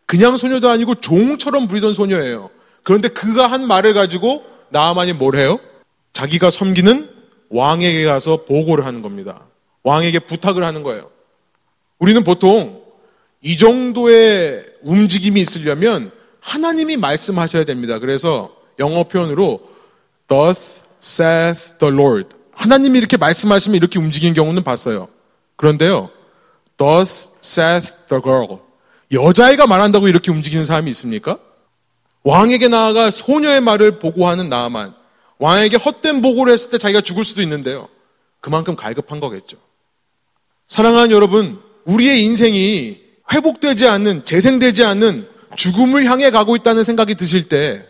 그냥 0.09 0.39
소녀도 0.39 0.71
아니고 0.71 0.95
종처럼 0.97 1.69
부리던 1.69 1.93
소녀예요. 1.93 2.49
그런데 2.83 3.09
그가 3.09 3.47
한 3.47 3.67
말을 3.67 3.93
가지고 3.93 4.43
나아만이 4.71 5.13
뭘 5.13 5.37
해요? 5.37 5.61
자기가 6.15 6.51
섬기는 6.51 7.11
왕에게 7.51 8.07
가서 8.07 8.45
보고를 8.47 8.87
하는 8.87 9.03
겁니다. 9.03 9.43
왕에게 9.83 10.21
부탁을 10.21 10.65
하는 10.65 10.83
거예요. 10.83 11.11
우리는 11.99 12.25
보통 12.25 12.83
이 13.43 13.59
정도의 13.59 14.65
움직임이 14.83 15.43
있으려면 15.43 16.11
하나님이 16.41 16.97
말씀하셔야 16.97 17.65
됩니다. 17.65 17.99
그래서 17.99 18.57
영어 18.79 19.05
표현으로 19.05 19.61
thus 20.27 20.81
saith 21.03 21.77
the 21.79 21.93
Lord. 21.93 22.35
하나님이 22.53 22.97
이렇게 22.97 23.19
말씀하시면 23.19 23.77
이렇게 23.77 23.99
움직이는 23.99 24.33
경우는 24.33 24.63
봤어요. 24.63 25.09
그런데요. 25.57 26.09
thus 26.79 27.31
saith 27.45 27.93
the 28.09 28.23
girl. 28.23 28.68
여자애가 29.13 29.67
말한다고 29.67 30.09
이렇게 30.09 30.31
움직이는 30.31 30.67
사람이 30.67 30.91
있습니까? 30.91 31.39
왕에게 32.25 32.69
나아가 32.69 33.11
소녀의 33.11 33.61
말을 33.61 33.99
보고하는 33.99 34.49
나만. 34.49 34.95
왕에게 35.39 35.77
헛된 35.77 36.21
보고를 36.21 36.53
했을 36.53 36.71
때 36.71 36.79
자기가 36.79 37.01
죽을 37.01 37.25
수도 37.25 37.43
있는데요. 37.43 37.89
그만큼 38.41 38.77
갈급한 38.77 39.21
거겠죠. 39.21 39.57
사랑하는 40.67 41.11
여러분, 41.11 41.61
우리의 41.85 42.23
인생이 42.25 43.01
회복되지 43.33 43.87
않는, 43.87 44.25
재생되지 44.25 44.85
않는 44.85 45.29
죽음을 45.57 46.05
향해 46.05 46.31
가고 46.31 46.57
있다는 46.57 46.85
생각이 46.85 47.15
드실 47.15 47.49
때, 47.49 47.87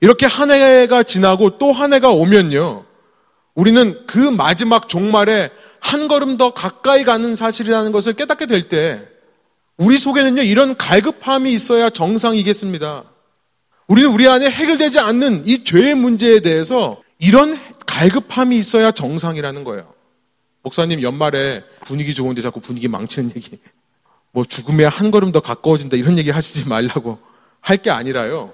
이렇게 0.00 0.26
한 0.26 0.50
해가 0.50 1.02
지나고 1.02 1.58
또 1.58 1.72
한 1.72 1.92
해가 1.92 2.10
오면요, 2.10 2.84
우리는 3.54 4.06
그 4.06 4.18
마지막 4.18 4.88
종말에 4.88 5.50
한 5.80 6.08
걸음 6.08 6.36
더 6.36 6.54
가까이 6.54 7.04
가는 7.04 7.34
사실이라는 7.34 7.92
것을 7.92 8.14
깨닫게 8.14 8.46
될 8.46 8.68
때, 8.68 9.06
우리 9.76 9.98
속에는요, 9.98 10.42
이런 10.42 10.76
갈급함이 10.76 11.52
있어야 11.52 11.90
정상이겠습니다. 11.90 13.04
우리는 13.88 14.10
우리 14.10 14.28
안에 14.28 14.48
해결되지 14.48 14.98
않는 15.00 15.46
이 15.46 15.64
죄의 15.64 15.94
문제에 15.94 16.40
대해서 16.40 17.02
이런 17.18 17.58
갈급함이 17.86 18.56
있어야 18.56 18.92
정상이라는 18.92 19.64
거예요. 19.64 19.92
목사님 20.62 21.02
연말에 21.02 21.62
분위기 21.84 22.14
좋은데 22.14 22.40
자꾸 22.40 22.60
분위기 22.60 22.88
망치는 22.88 23.32
얘기. 23.36 23.58
뭐 24.32 24.44
죽음에 24.44 24.84
한 24.84 25.10
걸음 25.10 25.32
더 25.32 25.40
가까워진다 25.40 25.96
이런 25.96 26.16
얘기 26.18 26.30
하시지 26.30 26.66
말라고 26.68 27.18
할 27.60 27.76
게 27.82 27.90
아니라요. 27.90 28.52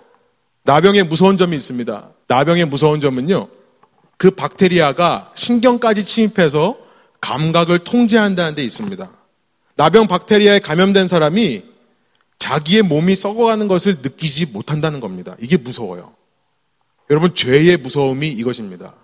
나병의 0.64 1.04
무서운 1.04 1.38
점이 1.38 1.56
있습니다. 1.56 2.10
나병의 2.26 2.66
무서운 2.66 3.00
점은요. 3.00 3.48
그 4.16 4.30
박테리아가 4.30 5.32
신경까지 5.34 6.04
침입해서 6.04 6.76
감각을 7.20 7.80
통제한다는 7.84 8.54
데 8.54 8.62
있습니다. 8.64 9.10
나병 9.76 10.06
박테리아에 10.06 10.58
감염된 10.60 11.08
사람이 11.08 11.64
자기의 12.38 12.82
몸이 12.82 13.14
썩어가는 13.14 13.68
것을 13.68 13.98
느끼지 14.02 14.46
못한다는 14.46 15.00
겁니다. 15.00 15.36
이게 15.40 15.56
무서워요. 15.56 16.14
여러분, 17.10 17.34
죄의 17.34 17.76
무서움이 17.78 18.28
이것입니다. 18.28 18.94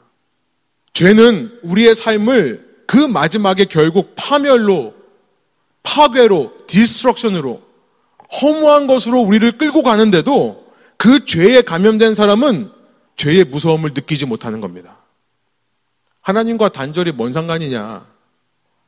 죄는 0.93 1.61
우리의 1.63 1.95
삶을 1.95 2.67
그 2.87 2.97
마지막에 2.97 3.65
결국 3.67 4.15
파멸로, 4.17 4.95
파괴로, 5.83 6.53
destruction으로, 6.67 7.63
허무한 8.41 8.87
것으로 8.87 9.21
우리를 9.21 9.59
끌고 9.59 9.83
가는데도 9.83 10.67
그 10.97 11.25
죄에 11.27 11.63
감염된 11.63 12.15
사람은 12.15 12.71
죄의 13.17 13.45
무서움을 13.45 13.91
느끼지 13.95 14.27
못하는 14.27 14.61
겁니다. 14.61 14.99
하나님과 16.23 16.71
단절이 16.71 17.13
뭔 17.13 17.33
상관이냐? 17.33 18.07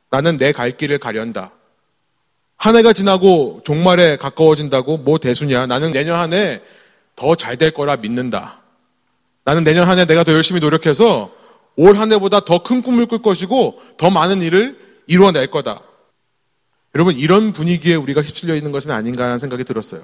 나는 0.09 0.37
내 0.37 0.51
갈 0.51 0.75
길을 0.75 0.97
가련다. 0.97 1.51
한 2.59 2.75
해가 2.75 2.91
지나고 2.93 3.61
종말에 3.63 4.17
가까워진다고 4.17 4.97
뭐 4.97 5.17
대수냐? 5.17 5.65
나는 5.65 5.91
내년 5.91 6.19
한 6.19 6.33
해 6.33 6.61
더 7.15 7.35
잘 7.35 7.57
될 7.57 7.71
거라 7.71 7.95
믿는다. 7.97 8.61
나는 9.45 9.63
내년 9.63 9.87
한 9.87 9.97
해 9.97 10.05
내가 10.05 10.23
더 10.23 10.33
열심히 10.33 10.59
노력해서 10.59 11.31
올 11.77 11.95
한 11.97 12.11
해보다 12.11 12.41
더 12.41 12.59
큰 12.61 12.81
꿈을 12.81 13.05
꿀 13.07 13.21
것이고 13.21 13.79
더 13.97 14.09
많은 14.09 14.41
일을 14.41 14.77
이루어낼 15.07 15.49
거다. 15.49 15.81
여러분 16.95 17.17
이런 17.17 17.51
분위기에 17.53 17.95
우리가 17.95 18.21
휩쓸려 18.21 18.55
있는 18.55 18.71
것은 18.73 18.91
아닌가라는 18.91 19.39
생각이 19.39 19.63
들었어요. 19.63 20.03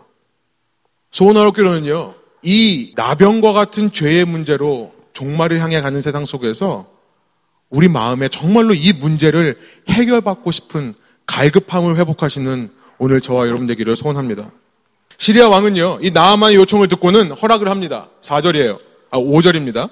소원하옵기로는요. 1.11 2.15
이 2.43 2.93
나병과 2.95 3.51
같은 3.53 3.91
죄의 3.91 4.25
문제로 4.25 4.93
종말을 5.13 5.59
향해 5.59 5.81
가는 5.81 5.99
세상 5.99 6.23
속에서 6.25 6.87
우리 7.69 7.87
마음에 7.89 8.29
정말로 8.29 8.73
이 8.73 8.93
문제를 8.93 9.57
해결받고 9.89 10.51
싶은 10.51 10.93
갈급함을 11.27 11.97
회복하시는 11.97 12.69
오늘 12.97 13.21
저와 13.21 13.47
여러분 13.47 13.67
되기를 13.67 13.95
소원합니다. 13.95 14.51
시리아 15.17 15.49
왕은요, 15.49 15.99
이 16.01 16.11
나아만의 16.11 16.57
요청을 16.57 16.87
듣고는 16.87 17.31
허락을 17.31 17.69
합니다. 17.69 18.09
4절이에요. 18.21 18.79
아, 19.11 19.17
5절입니다. 19.17 19.89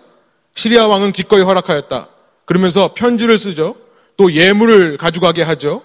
시리아 0.55 0.87
왕은 0.87 1.11
기꺼이 1.11 1.41
허락하였다. 1.41 2.09
그러면서 2.45 2.93
편지를 2.93 3.37
쓰죠. 3.37 3.75
또 4.17 4.33
예물을 4.33 4.97
가져가게 4.97 5.41
하죠. 5.43 5.81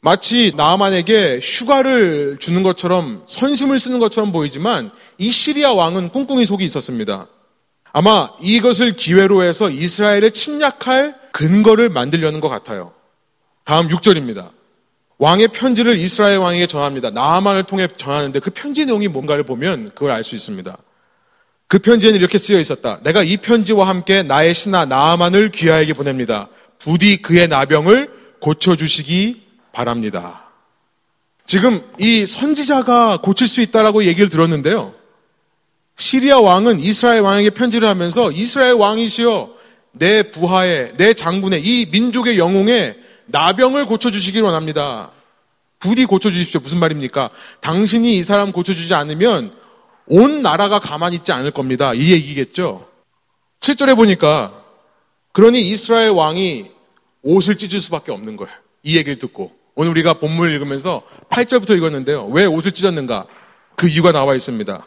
마치 0.00 0.52
나아만에게 0.56 1.40
휴가를 1.42 2.36
주는 2.38 2.62
것처럼 2.62 3.22
선심을 3.26 3.80
쓰는 3.80 3.98
것처럼 3.98 4.32
보이지만 4.32 4.90
이 5.18 5.30
시리아 5.30 5.72
왕은 5.72 6.10
꿍꿍이 6.10 6.44
속이 6.44 6.64
있었습니다. 6.64 7.28
아마 7.92 8.30
이것을 8.40 8.92
기회로 8.92 9.42
해서 9.42 9.70
이스라엘에 9.70 10.30
침략할 10.30 11.14
근거를 11.32 11.88
만들려는 11.88 12.40
것 12.40 12.48
같아요. 12.48 12.92
다음 13.66 13.88
6절입니다. 13.88 14.50
왕의 15.18 15.48
편지를 15.48 15.96
이스라엘 15.96 16.38
왕에게 16.38 16.68
전합니다. 16.68 17.10
나아만을 17.10 17.64
통해 17.64 17.88
전하는데 17.88 18.38
그 18.38 18.50
편지 18.50 18.86
내용이 18.86 19.08
뭔가를 19.08 19.42
보면 19.42 19.90
그걸 19.92 20.12
알 20.12 20.22
수 20.22 20.36
있습니다. 20.36 20.78
그 21.66 21.80
편지에는 21.80 22.16
이렇게 22.16 22.38
쓰여 22.38 22.60
있었다. 22.60 23.00
내가 23.02 23.24
이 23.24 23.36
편지와 23.36 23.88
함께 23.88 24.22
나의 24.22 24.54
신하 24.54 24.84
나아만을 24.84 25.50
귀하에게 25.50 25.94
보냅니다. 25.94 26.48
부디 26.78 27.16
그의 27.16 27.48
나병을 27.48 28.08
고쳐주시기 28.40 29.42
바랍니다. 29.72 30.44
지금 31.44 31.82
이 31.98 32.24
선지자가 32.24 33.18
고칠 33.20 33.48
수 33.48 33.60
있다라고 33.62 34.04
얘기를 34.04 34.28
들었는데요. 34.28 34.94
시리아 35.96 36.38
왕은 36.38 36.78
이스라엘 36.78 37.22
왕에게 37.22 37.50
편지를 37.50 37.88
하면서 37.88 38.30
이스라엘 38.30 38.74
왕이시여 38.74 39.56
내 39.90 40.22
부하에 40.30 40.92
내 40.96 41.14
장군의 41.14 41.62
이 41.64 41.86
민족의 41.90 42.38
영웅에 42.38 43.05
나병을 43.26 43.86
고쳐주시길 43.86 44.42
원합니다. 44.42 45.10
부디 45.78 46.06
고쳐주십시오. 46.06 46.60
무슨 46.60 46.78
말입니까? 46.78 47.30
당신이 47.60 48.16
이 48.16 48.22
사람 48.22 48.52
고쳐주지 48.52 48.94
않으면 48.94 49.54
온 50.06 50.42
나라가 50.42 50.78
가만히 50.78 51.16
있지 51.16 51.32
않을 51.32 51.50
겁니다. 51.50 51.92
이 51.94 52.12
얘기겠죠? 52.12 52.88
7절에 53.60 53.96
보니까 53.96 54.62
그러니 55.32 55.60
이스라엘 55.60 56.10
왕이 56.10 56.70
옷을 57.22 57.58
찢을 57.58 57.80
수밖에 57.80 58.12
없는 58.12 58.36
거예요. 58.36 58.54
이 58.82 58.96
얘기를 58.96 59.18
듣고. 59.18 59.52
오늘 59.74 59.90
우리가 59.90 60.14
본문을 60.14 60.52
읽으면서 60.52 61.02
8절부터 61.28 61.76
읽었는데요. 61.76 62.26
왜 62.26 62.46
옷을 62.46 62.72
찢었는가? 62.72 63.26
그 63.74 63.88
이유가 63.88 64.12
나와 64.12 64.34
있습니다. 64.34 64.86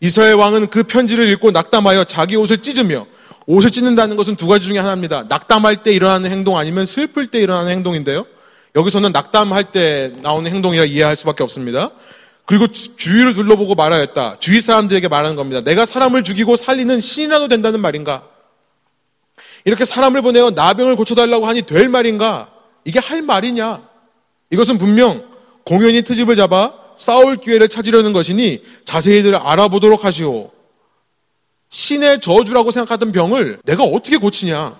이스라엘 0.00 0.34
왕은 0.34 0.68
그 0.68 0.82
편지를 0.82 1.28
읽고 1.28 1.52
낙담하여 1.52 2.04
자기 2.04 2.36
옷을 2.36 2.58
찢으며 2.58 3.06
옷을 3.46 3.70
찢는다는 3.70 4.16
것은 4.16 4.36
두 4.36 4.46
가지 4.46 4.66
중에 4.66 4.78
하나입니다. 4.78 5.24
낙담할 5.28 5.82
때 5.82 5.92
일어나는 5.92 6.30
행동 6.30 6.56
아니면 6.56 6.86
슬플 6.86 7.26
때 7.26 7.40
일어나는 7.40 7.72
행동인데요. 7.72 8.26
여기서는 8.74 9.12
낙담할 9.12 9.72
때 9.72 10.12
나오는 10.22 10.50
행동이라 10.50 10.84
이해할 10.84 11.16
수밖에 11.16 11.42
없습니다. 11.42 11.90
그리고 12.46 12.66
주위를 12.68 13.34
둘러보고 13.34 13.74
말하였다. 13.74 14.38
주위 14.40 14.60
사람들에게 14.60 15.08
말하는 15.08 15.36
겁니다. 15.36 15.62
내가 15.62 15.86
사람을 15.86 16.24
죽이고 16.24 16.56
살리는 16.56 17.00
신이라도 17.00 17.48
된다는 17.48 17.80
말인가? 17.80 18.24
이렇게 19.64 19.84
사람을 19.84 20.20
보내어 20.22 20.50
나병을 20.50 20.96
고쳐달라고 20.96 21.46
하니 21.46 21.62
될 21.62 21.88
말인가? 21.88 22.50
이게 22.84 22.98
할 22.98 23.22
말이냐? 23.22 23.82
이것은 24.50 24.78
분명 24.78 25.24
공연히 25.64 26.02
트집을 26.02 26.36
잡아 26.36 26.74
싸울 26.96 27.36
기회를 27.36 27.68
찾으려는 27.68 28.12
것이니 28.12 28.62
자세히들 28.84 29.34
알아보도록 29.36 30.04
하시오. 30.04 30.50
신의 31.74 32.20
저주라고 32.20 32.70
생각하던 32.70 33.10
병을 33.10 33.58
내가 33.64 33.82
어떻게 33.82 34.16
고치냐? 34.16 34.76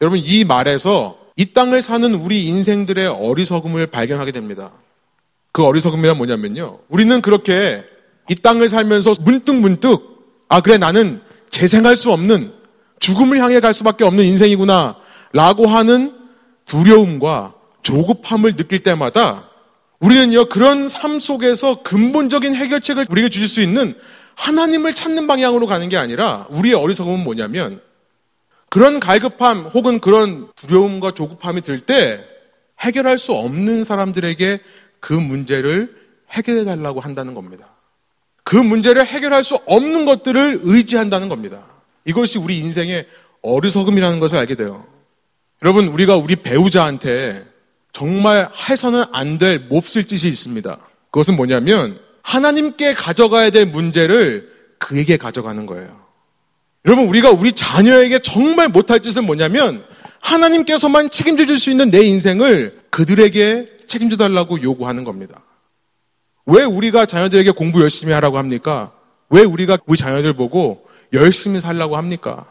여러분, 0.00 0.22
이 0.24 0.44
말에서 0.44 1.18
이 1.34 1.46
땅을 1.52 1.82
사는 1.82 2.14
우리 2.14 2.44
인생들의 2.44 3.04
어리석음을 3.08 3.88
발견하게 3.88 4.30
됩니다. 4.30 4.70
그 5.50 5.64
어리석음이란 5.64 6.16
뭐냐면요. 6.16 6.78
우리는 6.88 7.20
그렇게 7.20 7.84
이 8.30 8.36
땅을 8.36 8.68
살면서 8.68 9.14
문득문득, 9.22 10.46
아, 10.48 10.60
그래, 10.60 10.78
나는 10.78 11.20
재생할 11.50 11.96
수 11.96 12.12
없는 12.12 12.52
죽음을 13.00 13.38
향해 13.38 13.58
갈 13.58 13.74
수밖에 13.74 14.04
없는 14.04 14.24
인생이구나. 14.24 14.96
라고 15.32 15.66
하는 15.66 16.14
두려움과 16.64 17.54
조급함을 17.82 18.54
느낄 18.54 18.84
때마다 18.84 19.50
우리는요, 19.98 20.48
그런 20.48 20.86
삶 20.86 21.18
속에서 21.18 21.82
근본적인 21.82 22.54
해결책을 22.54 23.06
우리에게 23.10 23.30
주실 23.30 23.48
수 23.48 23.60
있는 23.60 23.96
하나님을 24.36 24.94
찾는 24.94 25.26
방향으로 25.26 25.66
가는 25.66 25.88
게 25.88 25.96
아니라 25.96 26.46
우리의 26.50 26.74
어리석음은 26.74 27.24
뭐냐면 27.24 27.80
그런 28.68 29.00
갈급함 29.00 29.66
혹은 29.66 29.98
그런 30.00 30.48
두려움과 30.56 31.12
조급함이 31.12 31.62
들 31.62 31.80
때 31.80 32.24
해결할 32.80 33.18
수 33.18 33.32
없는 33.32 33.84
사람들에게 33.84 34.60
그 35.00 35.12
문제를 35.14 35.94
해결해 36.30 36.64
달라고 36.64 37.00
한다는 37.00 37.32
겁니다. 37.34 37.68
그 38.44 38.56
문제를 38.56 39.04
해결할 39.04 39.42
수 39.44 39.56
없는 39.66 40.04
것들을 40.04 40.60
의지한다는 40.62 41.28
겁니다. 41.28 41.66
이것이 42.04 42.38
우리 42.38 42.58
인생의 42.58 43.06
어리석음이라는 43.42 44.20
것을 44.20 44.36
알게 44.36 44.54
돼요. 44.56 44.86
여러분, 45.62 45.88
우리가 45.88 46.16
우리 46.16 46.36
배우자한테 46.36 47.44
정말 47.92 48.50
해서는 48.68 49.04
안 49.12 49.38
될 49.38 49.60
몹쓸 49.70 50.04
짓이 50.04 50.30
있습니다. 50.30 50.78
그것은 51.10 51.34
뭐냐면 51.36 51.98
하나님께 52.26 52.92
가져가야 52.94 53.50
될 53.50 53.66
문제를 53.66 54.50
그에게 54.78 55.16
가져가는 55.16 55.64
거예요. 55.64 56.04
여러분, 56.84 57.06
우리가 57.06 57.30
우리 57.30 57.52
자녀에게 57.52 58.18
정말 58.18 58.68
못할 58.68 59.00
짓은 59.00 59.24
뭐냐면 59.24 59.84
하나님께서만 60.20 61.10
책임져 61.10 61.46
줄 61.46 61.58
수 61.58 61.70
있는 61.70 61.90
내 61.92 62.02
인생을 62.02 62.80
그들에게 62.90 63.66
책임져 63.86 64.16
달라고 64.16 64.60
요구하는 64.60 65.04
겁니다. 65.04 65.40
왜 66.46 66.64
우리가 66.64 67.06
자녀들에게 67.06 67.52
공부 67.52 67.80
열심히 67.80 68.12
하라고 68.12 68.38
합니까? 68.38 68.92
왜 69.30 69.42
우리가 69.44 69.78
우리 69.86 69.96
자녀들 69.96 70.32
보고 70.32 70.84
열심히 71.12 71.60
살라고 71.60 71.96
합니까? 71.96 72.46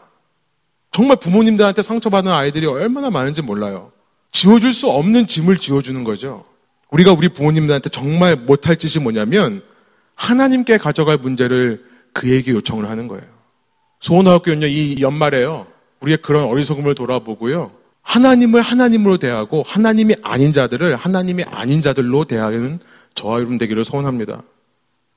정말 0.90 1.18
부모님들한테 1.18 1.82
상처받은 1.82 2.30
아이들이 2.32 2.64
얼마나 2.64 3.10
많은지 3.10 3.42
몰라요. 3.42 3.92
지워줄 4.32 4.72
수 4.72 4.88
없는 4.88 5.26
짐을 5.26 5.58
지워주는 5.58 6.02
거죠. 6.02 6.46
우리가 6.90 7.12
우리 7.12 7.28
부모님들한테 7.28 7.90
정말 7.90 8.36
못할 8.36 8.76
짓이 8.76 9.02
뭐냐면 9.02 9.62
하나님께 10.14 10.78
가져갈 10.78 11.18
문제를 11.18 11.84
그에게 12.12 12.52
요청을 12.52 12.88
하는 12.88 13.08
거예요. 13.08 13.24
소원하학교는요, 14.00 14.66
이 14.66 15.00
연말에요. 15.00 15.66
우리의 16.00 16.18
그런 16.22 16.44
어리석음을 16.44 16.94
돌아보고요. 16.94 17.72
하나님을 18.02 18.62
하나님으로 18.62 19.16
대하고 19.16 19.64
하나님이 19.66 20.14
아닌 20.22 20.52
자들을 20.52 20.94
하나님이 20.96 21.44
아닌 21.44 21.82
자들로 21.82 22.24
대하는 22.24 22.78
저와 23.14 23.38
여러분 23.38 23.58
되기를 23.58 23.84
소원합니다. 23.84 24.42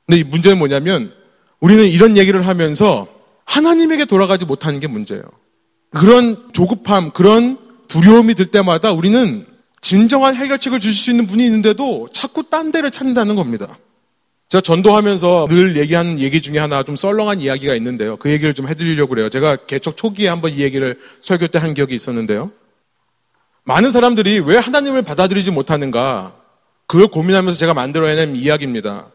근데 0.08 0.19
이 0.19 0.23
문제는 0.23 0.58
뭐냐면 0.58 1.13
우리는 1.60 1.86
이런 1.86 2.17
얘기를 2.17 2.47
하면서 2.47 3.08
하나님에게 3.45 4.05
돌아가지 4.05 4.45
못하는 4.45 4.79
게 4.79 4.88
문제예요. 4.88 5.23
그런 5.91 6.51
조급함, 6.53 7.12
그런 7.12 7.58
두려움이 7.88 8.34
들 8.36 8.47
때마다 8.47 8.91
우리는 8.91 9.45
진정한 9.82 10.36
해결책을 10.36 10.80
주실 10.80 10.96
수 10.96 11.12
있는 11.12 11.28
분이 11.28 11.44
있는데도 11.46 12.08
자꾸 12.13 12.50
딴 12.50 12.72
데를 12.72 12.92
찾는다는 12.92 13.36
겁니다. 13.36 13.78
제가 14.50 14.62
전도하면서 14.62 15.48
늘 15.50 15.78
얘기하는 15.78 16.20
얘기 16.20 16.42
중에 16.42 16.58
하나 16.58 16.84
좀 16.84 16.96
썰렁한 16.96 17.39
이야기가 17.39 17.76
있는데요. 17.76 18.18
그 18.18 18.32
얘기를 18.32 18.54
좀 18.54 18.68
해드리려고 18.68 19.10
그래요. 19.10 19.30
제가 19.30 19.58
개척 19.68 19.96
초기에 19.96 20.28
한번 20.28 20.52
이 20.54 20.60
얘기를 20.60 21.00
설교 21.22 21.48
때 21.48 21.60
한 21.60 21.74
기억이 21.74 21.96
있었는데요. 21.96 22.52
많은 23.63 23.92
사람들이 23.92 24.39
왜 24.39 24.58
하나님을 24.58 25.04
받아들이지 25.04 25.52
못하는가, 25.52 26.36
그걸 26.88 27.08
고민하면서 27.08 27.60
제가 27.60 27.76
만들어낸 27.76 28.36
이야기입니다. 28.36 29.12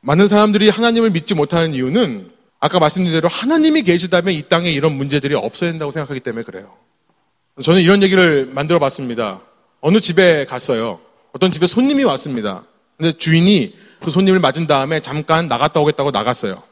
많은 0.00 0.28
사람들이 0.28 0.68
하나님을 0.68 1.10
믿지 1.10 1.34
못하는 1.34 1.74
이유는 1.74 2.30
아까 2.60 2.78
말씀드린 2.78 3.16
대로 3.16 3.28
하나님이 3.28 3.82
계시다면 3.82 4.34
이 4.34 4.42
땅에 4.48 4.70
이런 4.70 4.96
문제들이 4.96 5.34
없어야 5.34 5.70
된다고 5.72 5.90
생각하기 5.90 6.20
때문에 6.20 6.44
그래요. 6.44 6.72
저는 7.60 7.80
이런 7.80 8.04
얘기를 8.04 8.46
만들어 8.46 8.78
봤습니다. 8.78 9.40
어느 9.80 10.00
집에 10.00 10.44
갔어요. 10.44 11.00
어떤 11.32 11.50
집에 11.50 11.66
손님이 11.66 12.04
왔습니다. 12.04 12.64
근데 12.96 13.12
주인이 13.12 13.74
그 14.02 14.10
손님을 14.10 14.40
맞은 14.40 14.66
다음에 14.66 15.00
잠깐 15.00 15.46
나갔다 15.46 15.80
오겠다고 15.80 16.10
나갔어요. 16.10 16.62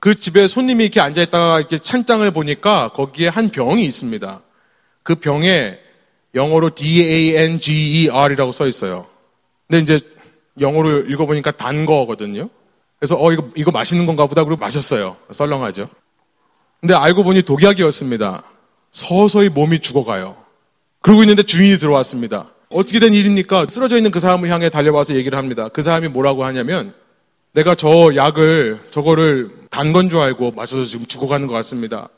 그 0.00 0.18
집에 0.18 0.46
손님이 0.46 0.84
이렇게 0.84 1.00
앉아있다가 1.00 1.60
이렇게 1.60 1.78
찬장을 1.78 2.30
보니까 2.30 2.90
거기에 2.90 3.28
한 3.28 3.48
병이 3.48 3.84
있습니다. 3.84 4.40
그 5.02 5.14
병에 5.14 5.78
영어로 6.34 6.74
D-A-N-G-E-R이라고 6.74 8.52
써 8.52 8.66
있어요. 8.66 9.06
근데 9.68 9.82
이제 9.82 10.00
영어로 10.60 11.06
읽어보니까 11.06 11.52
단 11.52 11.86
거거든요. 11.86 12.50
그래서 12.98 13.16
어 13.18 13.32
이거 13.32 13.48
이거 13.56 13.70
맛있는 13.70 14.06
건가 14.06 14.26
보다 14.26 14.44
그리고 14.44 14.60
마셨어요. 14.60 15.16
썰렁하죠. 15.30 15.88
근데 16.80 16.94
알고 16.94 17.24
보니 17.24 17.42
독약이었습니다. 17.42 18.42
서서히 18.92 19.48
몸이 19.48 19.80
죽어가요. 19.80 20.43
그러고 21.04 21.22
있는데 21.22 21.42
주인이 21.42 21.78
들어왔습니다. 21.78 22.46
어떻게 22.70 22.98
된 22.98 23.12
일입니까? 23.12 23.66
쓰러져 23.68 23.98
있는 23.98 24.10
그 24.10 24.18
사람을 24.20 24.48
향해 24.48 24.70
달려와서 24.70 25.14
얘기를 25.16 25.36
합니다. 25.36 25.68
그 25.68 25.82
사람이 25.82 26.08
뭐라고 26.08 26.44
하냐면 26.46 26.94
내가 27.52 27.74
저 27.74 28.14
약을 28.16 28.80
저거를 28.90 29.50
단 29.70 29.92
건 29.92 30.08
줄 30.08 30.18
알고 30.20 30.52
마셔서 30.52 30.84
지금 30.84 31.04
죽어가는 31.04 31.46
것 31.46 31.52
같습니다. 31.52 32.08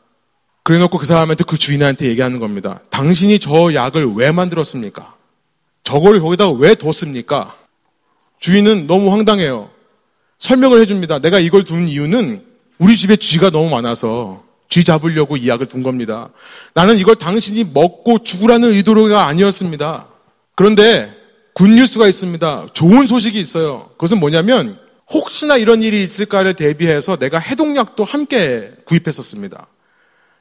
그래 0.63 0.79
놓고 0.79 0.99
그 0.99 1.05
사람한테 1.05 1.43
그 1.49 1.59
주인한테 1.59 2.07
얘기하는 2.07 2.39
겁니다. 2.39 2.79
당신이 2.91 3.41
저 3.41 3.75
약을 3.75 4.13
왜 4.15 4.31
만들었습니까? 4.31 5.17
저걸 5.83 6.21
거기다가 6.21 6.53
왜 6.53 6.77
뒀습니까? 6.77 7.57
주인은 8.39 8.87
너무 8.87 9.11
황당해요. 9.11 9.69
설명을 10.39 10.81
해줍니다. 10.83 11.19
내가 11.19 11.41
이걸 11.41 11.65
둔 11.65 11.89
이유는 11.89 12.45
우리 12.79 12.97
집에 12.97 13.17
쥐가 13.17 13.51
너무 13.51 13.69
많아서 13.69 14.45
쥐 14.69 14.85
잡으려고 14.85 15.37
이 15.37 15.49
약을 15.49 15.67
둔 15.67 15.83
겁니다. 15.83 16.31
나는 16.75 16.99
이걸 16.99 17.17
당신이 17.17 17.71
먹고 17.73 18.19
죽으라는 18.19 18.71
의도가 18.71 19.27
아니었습니다. 19.27 20.09
그런데 20.55 21.13
굿뉴스가 21.55 22.07
있습니다. 22.07 22.67
좋은 22.73 23.07
소식이 23.07 23.39
있어요. 23.39 23.91
그것은 23.93 24.19
뭐냐면 24.19 24.79
혹시나 25.11 25.57
이런 25.57 25.83
일이 25.83 26.03
있을까를 26.03 26.55
대비해서 26.55 27.17
내가 27.17 27.39
해독약도 27.39 28.05
함께 28.05 28.73
구입했었습니다. 28.85 29.67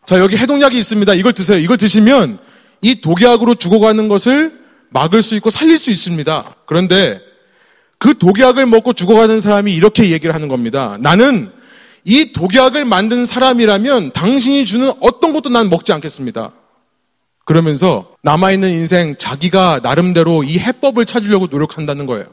자, 0.06 0.20
여기 0.20 0.38
해독약이 0.38 0.78
있습니다. 0.78 1.14
이걸 1.14 1.34
드세요. 1.34 1.58
이걸 1.58 1.78
드시면 1.78 2.40
이 2.82 3.02
독약으로 3.02 3.56
죽어가는 3.56 4.08
것을 4.08 4.60
막을 4.90 5.24
수 5.24 5.36
있고 5.36 5.50
살릴 5.50 5.80
수 5.80 5.90
있습니다. 5.92 6.56
그런데 6.66 7.22
그 7.98 8.18
독약을 8.18 8.66
먹고 8.66 8.94
죽어가는 8.94 9.40
사람이 9.40 9.74
이렇게 9.74 10.12
얘기를 10.12 10.36
하는 10.36 10.48
겁니다. 10.48 10.98
나는 11.00 11.52
이 12.06 12.32
독약을 12.34 12.86
만든 12.86 13.26
사람이라면 13.26 14.12
당신이 14.12 14.64
주는 14.66 14.94
어떤 15.02 15.34
것도 15.34 15.50
난 15.50 15.70
먹지 15.70 15.92
않겠습니다. 15.92 16.54
그러면서 17.46 18.16
남아있는 18.22 18.70
인생 18.70 19.16
자기가 19.18 19.82
나름대로 19.82 20.44
이 20.44 20.60
해법을 20.60 21.06
찾으려고 21.06 21.48
노력한다는 21.48 22.06
거예요. 22.06 22.28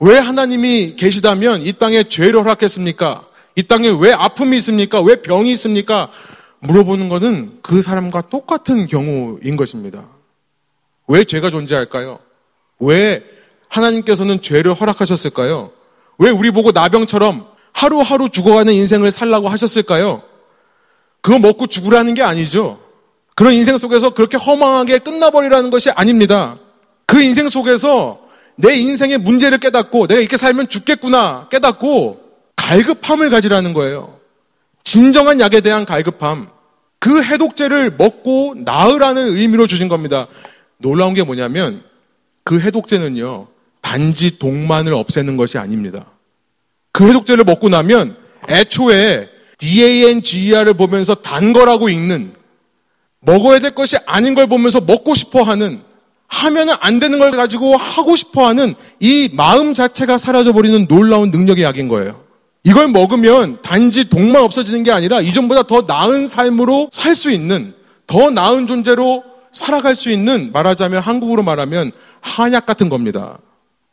왜 0.00 0.18
하나님이 0.18 0.96
계시다면 0.96 1.62
이 1.62 1.72
땅에 1.72 2.02
죄를 2.02 2.40
허락했습니까? 2.40 3.24
이 3.54 3.62
땅에 3.62 3.88
왜 3.88 4.12
아픔이 4.12 4.56
있습니까? 4.56 5.00
왜 5.00 5.22
병이 5.22 5.52
있습니까? 5.52 6.10
물어보는 6.58 7.08
것은 7.08 7.58
그 7.62 7.82
사람과 7.82 8.22
똑같은 8.22 8.88
경우인 8.88 9.56
것입니다. 9.56 10.08
왜 11.06 11.22
죄가 11.22 11.50
존재할까요? 11.50 12.18
왜 12.80 13.24
하나님께서는 13.68 14.42
죄를 14.42 14.74
허락하셨을까요? 14.74 15.70
왜 16.18 16.30
우리 16.30 16.50
보고 16.50 16.72
나병처럼 16.72 17.53
하루하루 17.74 18.30
죽어가는 18.30 18.72
인생을 18.72 19.10
살라고 19.10 19.48
하셨을까요? 19.48 20.22
그거 21.20 21.38
먹고 21.38 21.66
죽으라는 21.66 22.14
게 22.14 22.22
아니죠. 22.22 22.80
그런 23.34 23.52
인생 23.52 23.76
속에서 23.76 24.10
그렇게 24.10 24.36
허망하게 24.36 24.98
끝나버리라는 25.00 25.70
것이 25.70 25.90
아닙니다. 25.90 26.58
그 27.06 27.20
인생 27.20 27.48
속에서 27.48 28.20
내 28.56 28.76
인생의 28.76 29.18
문제를 29.18 29.58
깨닫고 29.58 30.06
내가 30.06 30.20
이렇게 30.20 30.36
살면 30.36 30.68
죽겠구나 30.68 31.48
깨닫고 31.50 32.20
갈급함을 32.56 33.28
가지라는 33.30 33.72
거예요. 33.72 34.18
진정한 34.84 35.40
약에 35.40 35.60
대한 35.60 35.84
갈급함. 35.84 36.48
그 37.00 37.22
해독제를 37.22 37.96
먹고 37.98 38.54
나으라는 38.56 39.36
의미로 39.36 39.66
주신 39.66 39.88
겁니다. 39.88 40.28
놀라운 40.78 41.12
게 41.12 41.22
뭐냐면 41.22 41.82
그 42.44 42.60
해독제는요, 42.60 43.48
단지 43.80 44.38
독만을 44.38 44.94
없애는 44.94 45.36
것이 45.36 45.58
아닙니다. 45.58 46.06
그 46.94 47.08
해독제를 47.08 47.42
먹고 47.42 47.68
나면 47.68 48.16
애초에 48.48 49.28
DANGER을 49.58 50.74
보면서 50.74 51.16
단 51.16 51.52
거라고 51.52 51.88
읽는 51.88 52.32
먹어야 53.18 53.58
될 53.58 53.72
것이 53.72 53.96
아닌 54.06 54.36
걸 54.36 54.46
보면서 54.46 54.80
먹고 54.80 55.14
싶어 55.14 55.42
하는 55.42 55.82
하면은 56.28 56.74
안 56.78 57.00
되는 57.00 57.18
걸 57.18 57.32
가지고 57.32 57.76
하고 57.76 58.14
싶어 58.14 58.46
하는 58.46 58.76
이 59.00 59.28
마음 59.32 59.74
자체가 59.74 60.18
사라져버리는 60.18 60.86
놀라운 60.86 61.32
능력의 61.32 61.64
약인 61.64 61.88
거예요. 61.88 62.22
이걸 62.62 62.86
먹으면 62.88 63.58
단지 63.60 64.08
독만 64.08 64.42
없어지는 64.42 64.84
게 64.84 64.92
아니라 64.92 65.20
이전보다 65.20 65.64
더 65.64 65.82
나은 65.82 66.28
삶으로 66.28 66.90
살 66.92 67.16
수 67.16 67.30
있는 67.32 67.74
더 68.06 68.30
나은 68.30 68.68
존재로 68.68 69.24
살아갈 69.52 69.96
수 69.96 70.10
있는 70.10 70.52
말하자면 70.52 71.02
한국으로 71.02 71.42
말하면 71.42 71.90
한약 72.20 72.66
같은 72.66 72.88
겁니다. 72.88 73.38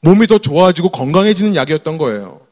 몸이 0.02 0.28
더 0.28 0.38
좋아지고 0.38 0.90
건강해지는 0.90 1.56
약이었던 1.56 1.98
거예요. 1.98 2.51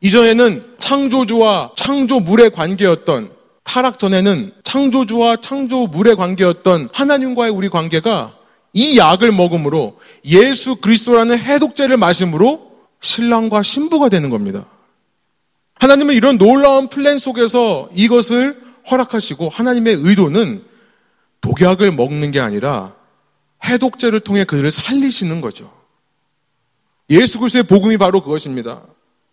이전에는 0.00 0.76
창조주와 0.78 1.72
창조물의 1.76 2.50
관계였던 2.50 3.32
타락 3.64 3.98
전에는 3.98 4.52
창조주와 4.64 5.36
창조물의 5.36 6.16
관계였던 6.16 6.88
하나님과의 6.92 7.52
우리 7.52 7.68
관계가 7.68 8.36
이 8.72 8.98
약을 8.98 9.32
먹음으로 9.32 9.98
예수 10.24 10.76
그리스도라는 10.76 11.38
해독제를 11.38 11.96
마심으로 11.96 12.70
신랑과 13.00 13.62
신부가 13.62 14.08
되는 14.08 14.30
겁니다. 14.30 14.66
하나님은 15.74 16.14
이런 16.14 16.38
놀라운 16.38 16.88
플랜 16.88 17.18
속에서 17.18 17.88
이것을 17.94 18.60
허락하시고 18.90 19.48
하나님의 19.48 19.94
의도는 20.00 20.64
독약을 21.40 21.92
먹는 21.92 22.30
게 22.30 22.40
아니라 22.40 22.94
해독제를 23.64 24.20
통해 24.20 24.44
그들을 24.44 24.70
살리시는 24.70 25.40
거죠. 25.40 25.72
예수 27.08 27.38
그리스도의 27.38 27.64
복음이 27.64 27.96
바로 27.96 28.22
그것입니다. 28.22 28.82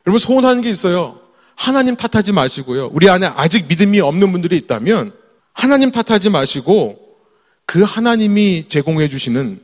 여러분 0.07 0.19
소원하는 0.19 0.61
게 0.61 0.69
있어요. 0.69 1.19
하나님 1.55 1.97
탓하지 1.97 2.31
마시고요. 2.31 2.89
우리 2.93 3.09
안에 3.09 3.27
아직 3.27 3.67
믿음이 3.67 3.99
없는 3.99 4.31
분들이 4.31 4.55
있다면 4.55 5.11
하나님 5.51 5.91
탓하지 5.91 6.29
마시고 6.29 6.97
그 7.65 7.83
하나님이 7.83 8.69
제공해 8.69 9.09
주시는 9.09 9.59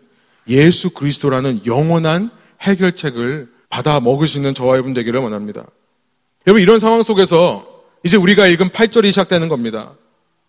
예수 0.49 0.89
그리스도라는 0.89 1.61
영원한 1.65 2.29
해결책을 2.61 3.47
받아 3.69 4.01
먹으시는 4.01 4.53
저와 4.53 4.73
여러분 4.73 4.93
되기를 4.93 5.21
원합니다. 5.21 5.65
여러분 6.45 6.61
이런 6.61 6.77
상황 6.77 7.03
속에서 7.03 7.65
이제 8.03 8.17
우리가 8.17 8.47
읽은 8.47 8.67
8절이 8.67 9.07
시작되는 9.11 9.47
겁니다. 9.47 9.93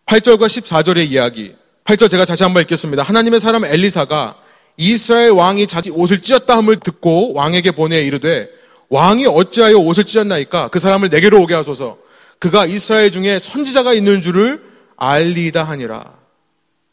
8절과 0.06 0.46
14절의 0.46 1.08
이야기. 1.08 1.54
8절 1.84 2.10
제가 2.10 2.24
다시 2.24 2.42
한번 2.42 2.62
읽겠습니다. 2.62 3.04
하나님의 3.04 3.38
사람 3.38 3.64
엘리사가 3.64 4.38
이스라엘 4.76 5.30
왕이 5.30 5.68
자기 5.68 5.90
옷을 5.90 6.20
찢었다 6.20 6.56
함을 6.56 6.80
듣고 6.80 7.34
왕에게 7.34 7.70
보내 7.72 8.02
이르되 8.02 8.48
왕이 8.88 9.26
어찌하여 9.26 9.76
옷을 9.76 10.04
찢었나이까 10.04 10.68
그 10.68 10.78
사람을 10.78 11.08
내게로 11.08 11.40
오게 11.42 11.54
하소서 11.54 11.98
그가 12.38 12.66
이스라엘 12.66 13.10
중에 13.10 13.38
선지자가 13.38 13.94
있는 13.94 14.22
줄을 14.22 14.62
알리다 14.96 15.64
하니라. 15.64 16.14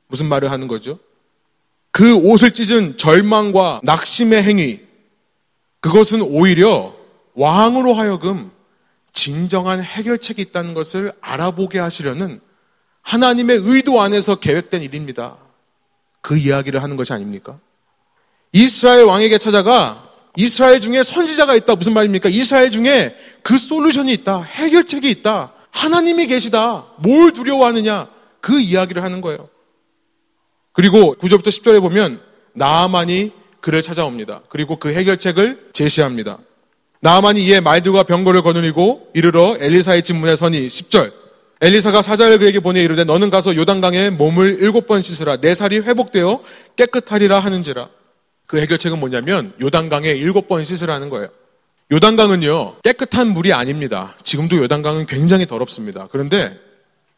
무슨 0.07 0.27
말을 0.27 0.51
하는 0.51 0.67
거죠? 0.67 0.99
그 1.91 2.15
옷을 2.15 2.53
찢은 2.53 2.97
절망과 2.97 3.81
낙심의 3.83 4.43
행위 4.43 4.79
그것은 5.81 6.21
오히려 6.21 6.95
왕으로 7.33 7.93
하여금 7.93 8.51
진정한 9.13 9.83
해결책이 9.83 10.41
있다는 10.41 10.73
것을 10.73 11.11
알아보게 11.21 11.79
하시려는 11.79 12.39
하나님의 13.01 13.59
의도 13.63 14.01
안에서 14.01 14.35
계획된 14.35 14.83
일입니다. 14.83 15.37
그 16.21 16.37
이야기를 16.37 16.81
하는 16.81 16.95
것이 16.95 17.11
아닙니까? 17.13 17.59
이스라엘 18.53 19.03
왕에게 19.03 19.37
찾아가 19.37 20.10
이스라엘 20.37 20.79
중에 20.79 21.03
선지자가 21.03 21.55
있다. 21.55 21.75
무슨 21.75 21.93
말입니까? 21.93 22.29
이스라엘 22.29 22.71
중에 22.71 23.15
그 23.43 23.57
솔루션이 23.57 24.13
있다. 24.13 24.41
해결책이 24.43 25.09
있다. 25.09 25.53
하나님이 25.71 26.27
계시다. 26.27 26.85
뭘 26.99 27.31
두려워하느냐? 27.31 28.09
그 28.39 28.59
이야기를 28.59 29.03
하는 29.03 29.21
거예요. 29.21 29.49
그리고 30.73 31.15
9절부터 31.19 31.47
10절에 31.47 31.81
보면 31.81 32.21
나아만이 32.53 33.31
그를 33.59 33.81
찾아옵니다. 33.81 34.41
그리고 34.49 34.77
그 34.77 34.93
해결책을 34.93 35.69
제시합니다. 35.73 36.39
나아만이 37.01 37.43
이에 37.45 37.59
말들과 37.59 38.03
병거를 38.03 38.41
거느리고 38.41 39.09
이르러 39.13 39.57
엘리사의 39.59 40.03
집문에 40.03 40.35
서니 40.35 40.67
10절. 40.67 41.13
엘리사가 41.61 42.01
사자를 42.01 42.39
그에게 42.39 42.59
보내 42.59 42.83
이르되 42.83 43.03
너는 43.03 43.29
가서 43.29 43.55
요단강에 43.55 44.09
몸을 44.11 44.57
일곱 44.61 44.87
번 44.87 45.01
씻으라 45.01 45.37
내 45.37 45.53
살이 45.53 45.77
회복되어 45.79 46.41
깨끗하리라 46.75 47.39
하는지라. 47.39 47.89
그 48.51 48.59
해결책은 48.59 48.99
뭐냐면 48.99 49.53
요단강에 49.61 50.09
일곱 50.09 50.49
번 50.49 50.65
씻으라는 50.65 51.09
거예요. 51.09 51.29
요단강은요 51.89 52.81
깨끗한 52.83 53.29
물이 53.29 53.53
아닙니다. 53.53 54.15
지금도 54.23 54.57
요단강은 54.57 55.05
굉장히 55.05 55.45
더럽습니다. 55.47 56.05
그런데 56.11 56.59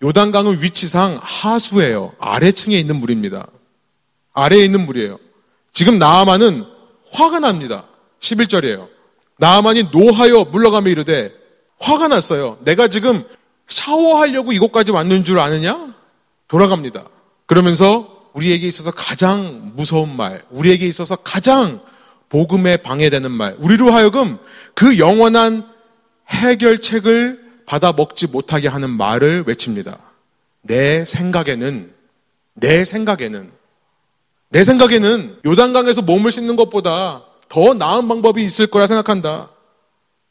요단강은 0.03 0.61
위치상 0.61 1.17
하수예요. 1.19 2.13
아래층에 2.19 2.77
있는 2.77 2.97
물입니다. 2.97 3.47
아래에 4.33 4.63
있는 4.63 4.85
물이에요. 4.85 5.17
지금 5.71 5.97
나아만은 5.97 6.65
화가 7.11 7.39
납니다. 7.39 7.85
11절이에요. 8.19 8.89
나아만이 9.39 9.89
노하여 9.91 10.43
물러가며 10.45 10.91
이르되 10.91 11.33
화가 11.79 12.09
났어요. 12.09 12.59
내가 12.63 12.87
지금 12.87 13.25
샤워하려고 13.65 14.51
이곳까지 14.51 14.91
왔는 14.91 15.25
줄 15.25 15.39
아느냐? 15.39 15.95
돌아갑니다. 16.47 17.05
그러면서 17.47 18.12
우리에게 18.33 18.67
있어서 18.67 18.91
가장 18.91 19.71
무서운 19.75 20.15
말, 20.15 20.43
우리에게 20.49 20.87
있어서 20.87 21.15
가장 21.15 21.81
복음에 22.29 22.77
방해되는 22.77 23.31
말, 23.31 23.55
우리로 23.59 23.91
하여금 23.91 24.37
그 24.73 24.97
영원한 24.97 25.67
해결책을 26.29 27.43
받아 27.65 27.93
먹지 27.93 28.27
못하게 28.27 28.67
하는 28.67 28.89
말을 28.89 29.43
외칩니다. 29.47 29.97
내 30.61 31.05
생각에는, 31.05 31.91
내 32.55 32.85
생각에는, 32.85 33.51
내 34.49 34.63
생각에는 34.63 35.37
요단강에서 35.45 36.01
몸을 36.01 36.31
씻는 36.31 36.55
것보다 36.55 37.23
더 37.49 37.73
나은 37.73 38.07
방법이 38.07 38.43
있을 38.43 38.67
거라 38.67 38.87
생각한다. 38.87 39.49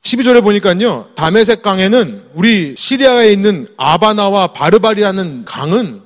12절에 0.02 0.42
보니까요, 0.42 1.10
다메색 1.14 1.62
강에는 1.62 2.30
우리 2.34 2.74
시리아에 2.76 3.32
있는 3.32 3.68
아바나와 3.76 4.52
바르바리라는 4.52 5.44
강은 5.44 6.02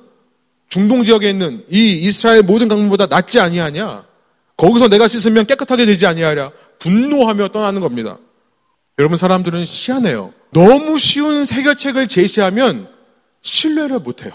중동 0.69 1.05
지역에 1.05 1.29
있는 1.29 1.65
이 1.69 1.91
이스라엘 1.91 2.43
모든 2.43 2.67
강물보다 2.67 3.07
낫지 3.07 3.39
아니하냐? 3.39 4.05
거기서 4.57 4.89
내가 4.89 5.07
씻으면 5.07 5.45
깨끗하게 5.45 5.85
되지 5.85 6.05
아니하랴? 6.05 6.51
분노하며 6.79 7.49
떠나는 7.49 7.81
겁니다. 7.81 8.17
여러분 8.99 9.17
사람들은 9.17 9.63
희한해요. 9.65 10.33
너무 10.51 10.97
쉬운 10.97 11.45
해결책을 11.45 12.07
제시하면 12.07 12.89
신뢰를 13.41 13.99
못해요. 13.99 14.31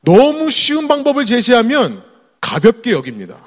너무 0.00 0.50
쉬운 0.50 0.88
방법을 0.88 1.26
제시하면 1.26 2.02
가볍게 2.40 2.92
여깁니다. 2.92 3.38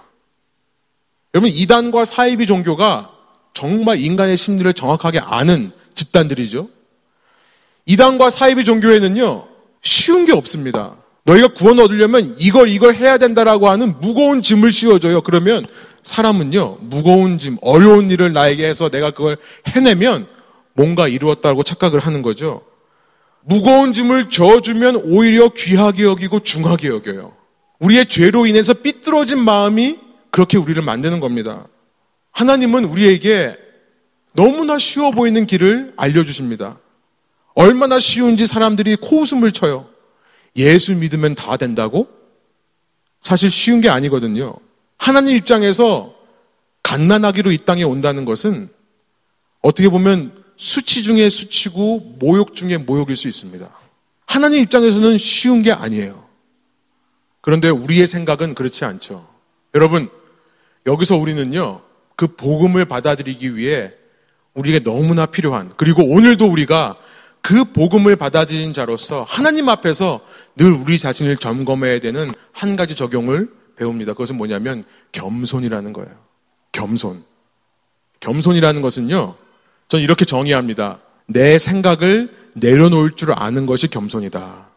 여러분 1.34 1.49
이단과 1.49 2.05
사이비 2.05 2.45
종교가 2.45 3.11
정말 3.53 3.99
인간의 3.99 4.38
심리를 4.38 4.72
정확하게 4.74 5.20
아는 5.20 5.72
집단들이죠. 5.95 6.70
이단과 7.86 8.30
사이비 8.30 8.63
종교에는요 8.63 9.47
쉬운 9.82 10.26
게 10.26 10.34
없습니다. 10.34 11.01
너희가 11.24 11.49
구원 11.49 11.80
얻으려면 11.80 12.36
이걸 12.39 12.69
이걸 12.69 12.95
해야 12.95 13.17
된다라고 13.17 13.69
하는 13.69 13.95
무거운 14.01 14.41
짐을 14.41 14.72
씌워줘요. 14.72 15.22
그러면 15.22 15.67
사람은요 16.03 16.80
무거운 16.82 17.38
짐, 17.38 17.57
어려운 17.61 18.09
일을 18.09 18.34
나에게 18.34 18.65
해서 18.65 18.89
내가 18.89 19.11
그걸 19.11 19.38
해내면 19.67 20.28
뭔가 20.74 21.07
이루었다고 21.07 21.63
착각을 21.63 21.99
하는 21.99 22.22
거죠. 22.22 22.63
무거운 23.43 23.93
짐을 23.93 24.30
져주면 24.30 24.97
오히려 25.05 25.49
귀하게 25.49 26.03
여기고 26.03 26.41
중하게 26.41 26.88
여겨요. 26.89 27.34
우리의 27.80 28.07
죄로 28.07 28.45
인해서 28.45 28.74
삐뚤어진 28.74 29.39
마음이 29.39 29.99
그렇게 30.30 30.57
우리를 30.57 30.82
만드는 30.82 31.19
겁니다. 31.19 31.67
하나님은 32.32 32.86
우리에게 32.86 33.57
너무나 34.34 34.78
쉬워 34.78 35.11
보이는 35.11 35.45
길을 35.45 35.93
알려주십니다. 35.97 36.80
얼마나 37.53 37.99
쉬운지 37.99 38.47
사람들이 38.47 38.95
코웃음을 38.97 39.51
쳐요. 39.51 39.91
예수 40.56 40.95
믿으면 40.95 41.36
다 41.36 41.58
된다고? 41.58 42.08
사실 43.22 43.49
쉬운 43.49 43.82
게 43.82 43.89
아니거든요. 43.89 44.56
하나님 44.97 45.36
입장에서 45.36 46.16
갓난아기로 46.84 47.52
이 47.52 47.58
땅에 47.58 47.84
온다는 47.84 48.26
것은 48.26 48.70
어떻게 49.62 49.89
보면 49.89 50.43
수치 50.58 51.04
중에 51.04 51.30
수치고 51.30 52.18
모욕 52.20 52.56
중에 52.56 52.78
모욕일 52.78 53.16
수 53.16 53.28
있습니다. 53.28 53.70
하나님 54.26 54.62
입장에서는 54.64 55.18
쉬운 55.18 55.62
게 55.62 55.72
아니에요. 55.72 56.28
그런데 57.41 57.70
우리의 57.70 58.08
생각은 58.08 58.54
그렇지 58.54 58.86
않죠. 58.86 59.28
여러분, 59.74 60.10
여기서 60.86 61.18
우리는요, 61.18 61.82
그 62.16 62.28
복음을 62.36 62.86
받아들이기 62.86 63.56
위해 63.56 63.91
우리에게 64.54 64.84
너무나 64.84 65.26
필요한, 65.26 65.72
그리고 65.78 66.04
오늘도 66.04 66.45
우리가 66.45 66.97
그 67.42 67.64
복음을 67.66 68.16
받아들인 68.16 68.74
자로서 68.74 69.26
하나님 69.28 69.70
앞에서 69.70 70.22
늘 70.56 70.72
우리 70.72 71.00
자신을 71.00 71.38
점검해야 71.38 72.00
되는 72.00 72.34
한 72.52 72.76
가지 72.76 72.96
적용을 72.96 73.50
배웁니다. 73.78 74.14
그것은 74.14 74.38
뭐냐면 74.38 74.84
겸손이라는 75.12 75.94
거예요. 75.94 76.12
겸손. 76.72 77.24
겸손이라는 78.20 78.82
것은요, 78.82 79.36
전 79.89 80.02
이렇게 80.02 80.26
정의합니다. 80.26 81.00
내 81.26 81.58
생각을 81.58 82.30
내려놓을 82.54 83.12
줄 83.12 83.34
아는 83.34 83.66
것이 83.66 83.88
겸손이다. 83.88 84.70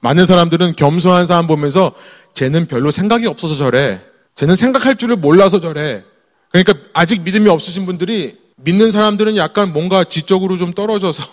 많은 0.00 0.24
사람들은 0.24 0.76
겸손한 0.76 1.26
사람 1.26 1.46
보면서 1.46 1.92
쟤는 2.34 2.66
별로 2.66 2.90
생각이 2.90 3.26
없어서 3.26 3.56
저래. 3.56 4.00
쟤는 4.36 4.54
생각할 4.54 4.96
줄을 4.96 5.16
몰라서 5.16 5.60
저래. 5.60 6.04
그러니까 6.50 6.74
아직 6.92 7.22
믿음이 7.22 7.48
없으신 7.48 7.86
분들이 7.86 8.38
믿는 8.56 8.90
사람들은 8.90 9.36
약간 9.36 9.72
뭔가 9.72 10.04
지적으로 10.04 10.58
좀 10.58 10.72
떨어져서 10.72 11.24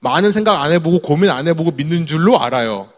많은 0.00 0.30
생각 0.30 0.60
안 0.60 0.72
해보고 0.72 1.00
고민 1.00 1.30
안 1.30 1.46
해보고 1.46 1.72
믿는 1.72 2.06
줄로 2.06 2.40
알아요. 2.40 2.90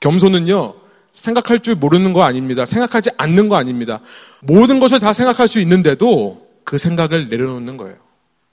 겸손은요, 0.00 0.74
생각할 1.12 1.60
줄 1.60 1.74
모르는 1.74 2.12
거 2.12 2.22
아닙니다. 2.22 2.66
생각하지 2.66 3.10
않는 3.16 3.48
거 3.48 3.56
아닙니다. 3.56 4.00
모든 4.40 4.78
것을 4.78 5.00
다 5.00 5.12
생각할 5.12 5.48
수 5.48 5.60
있는데도 5.60 6.46
그 6.64 6.78
생각을 6.78 7.28
내려놓는 7.28 7.76
거예요. 7.76 7.96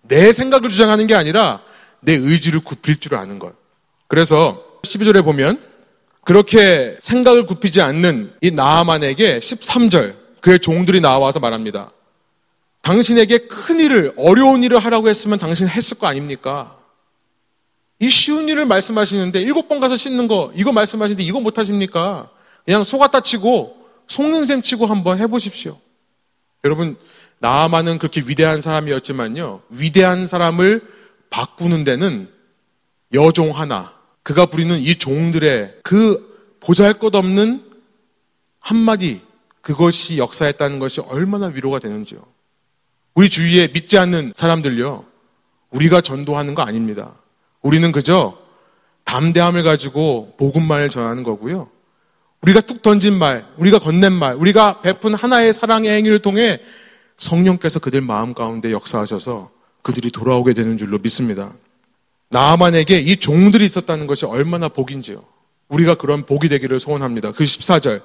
내 0.01 0.31
생각을 0.31 0.69
주장하는 0.69 1.07
게 1.07 1.15
아니라 1.15 1.61
내 1.99 2.13
의지를 2.13 2.61
굽힐 2.61 2.99
줄 2.99 3.15
아는 3.15 3.39
것. 3.39 3.53
그래서 4.07 4.63
12절에 4.83 5.23
보면 5.23 5.61
그렇게 6.23 6.97
생각을 7.01 7.45
굽히지 7.45 7.81
않는 7.81 8.33
이 8.41 8.51
나아만에게 8.51 9.39
13절 9.39 10.15
그의 10.41 10.59
종들이 10.59 10.99
나와서 11.01 11.39
말합니다. 11.39 11.91
당신에게 12.81 13.39
큰 13.47 13.79
일을 13.79 14.13
어려운 14.17 14.63
일을 14.63 14.79
하라고 14.79 15.09
했으면 15.09 15.39
당신 15.39 15.67
했을 15.67 15.97
거 15.97 16.07
아닙니까? 16.07 16.77
이 18.03 18.09
쉬운 18.09 18.49
일을 18.49 18.65
말씀하시는데 18.65 19.39
일곱 19.39 19.69
번 19.69 19.79
가서 19.79 19.95
씻는 19.95 20.27
거 20.27 20.51
이거 20.57 20.73
말씀하시는데 20.73 21.23
이거 21.23 21.39
못 21.39 21.57
하십니까? 21.57 22.29
그냥 22.65 22.83
속았다 22.83 23.21
치고 23.21 23.77
속는 24.09 24.45
셈 24.45 24.61
치고 24.61 24.87
한번 24.87 25.19
해보십시오. 25.19 25.79
여러분 26.65 26.97
나아만은 27.39 27.99
그렇게 27.99 28.21
위대한 28.27 28.59
사람이었지만요 28.59 29.61
위대한 29.69 30.27
사람을 30.27 30.85
바꾸는 31.29 31.85
데는 31.85 32.27
여종 33.13 33.57
하나 33.57 33.93
그가 34.21 34.47
부리는 34.47 34.77
이 34.81 34.95
종들의 34.95 35.75
그 35.83 36.57
보잘것없는 36.59 37.63
한마디 38.59 39.21
그것이 39.61 40.17
역사했다는 40.17 40.79
것이 40.79 40.99
얼마나 40.99 41.45
위로가 41.47 41.79
되는지요. 41.79 42.19
우리 43.13 43.29
주위에 43.29 43.69
믿지 43.69 43.97
않는 43.97 44.33
사람들요. 44.35 45.05
우리가 45.69 46.01
전도하는 46.01 46.53
거 46.53 46.63
아닙니다. 46.63 47.13
우리는 47.63 47.91
그저 47.91 48.37
담대함을 49.05 49.63
가지고 49.63 50.35
복음만을 50.37 50.89
전하는 50.89 51.23
거고요. 51.23 51.69
우리가 52.41 52.61
툭 52.61 52.81
던진 52.81 53.17
말, 53.17 53.45
우리가 53.57 53.79
건넨 53.79 54.11
말, 54.13 54.35
우리가 54.35 54.81
베푼 54.81 55.13
하나의 55.13 55.53
사랑의 55.53 55.89
행위를 55.89 56.19
통해 56.19 56.59
성령께서 57.17 57.79
그들 57.79 58.01
마음 58.01 58.33
가운데 58.33 58.71
역사하셔서 58.71 59.49
그들이 59.81 60.11
돌아오게 60.11 60.53
되는 60.53 60.77
줄로 60.77 60.99
믿습니다. 60.99 61.53
나만에게 62.29 62.97
이 62.99 63.15
종들이 63.15 63.65
있었다는 63.65 64.07
것이 64.07 64.25
얼마나 64.25 64.67
복인지요. 64.67 65.23
우리가 65.69 65.95
그런 65.95 66.23
복이 66.23 66.49
되기를 66.49 66.79
소원합니다. 66.79 67.31
그 67.31 67.43
14절. 67.43 68.01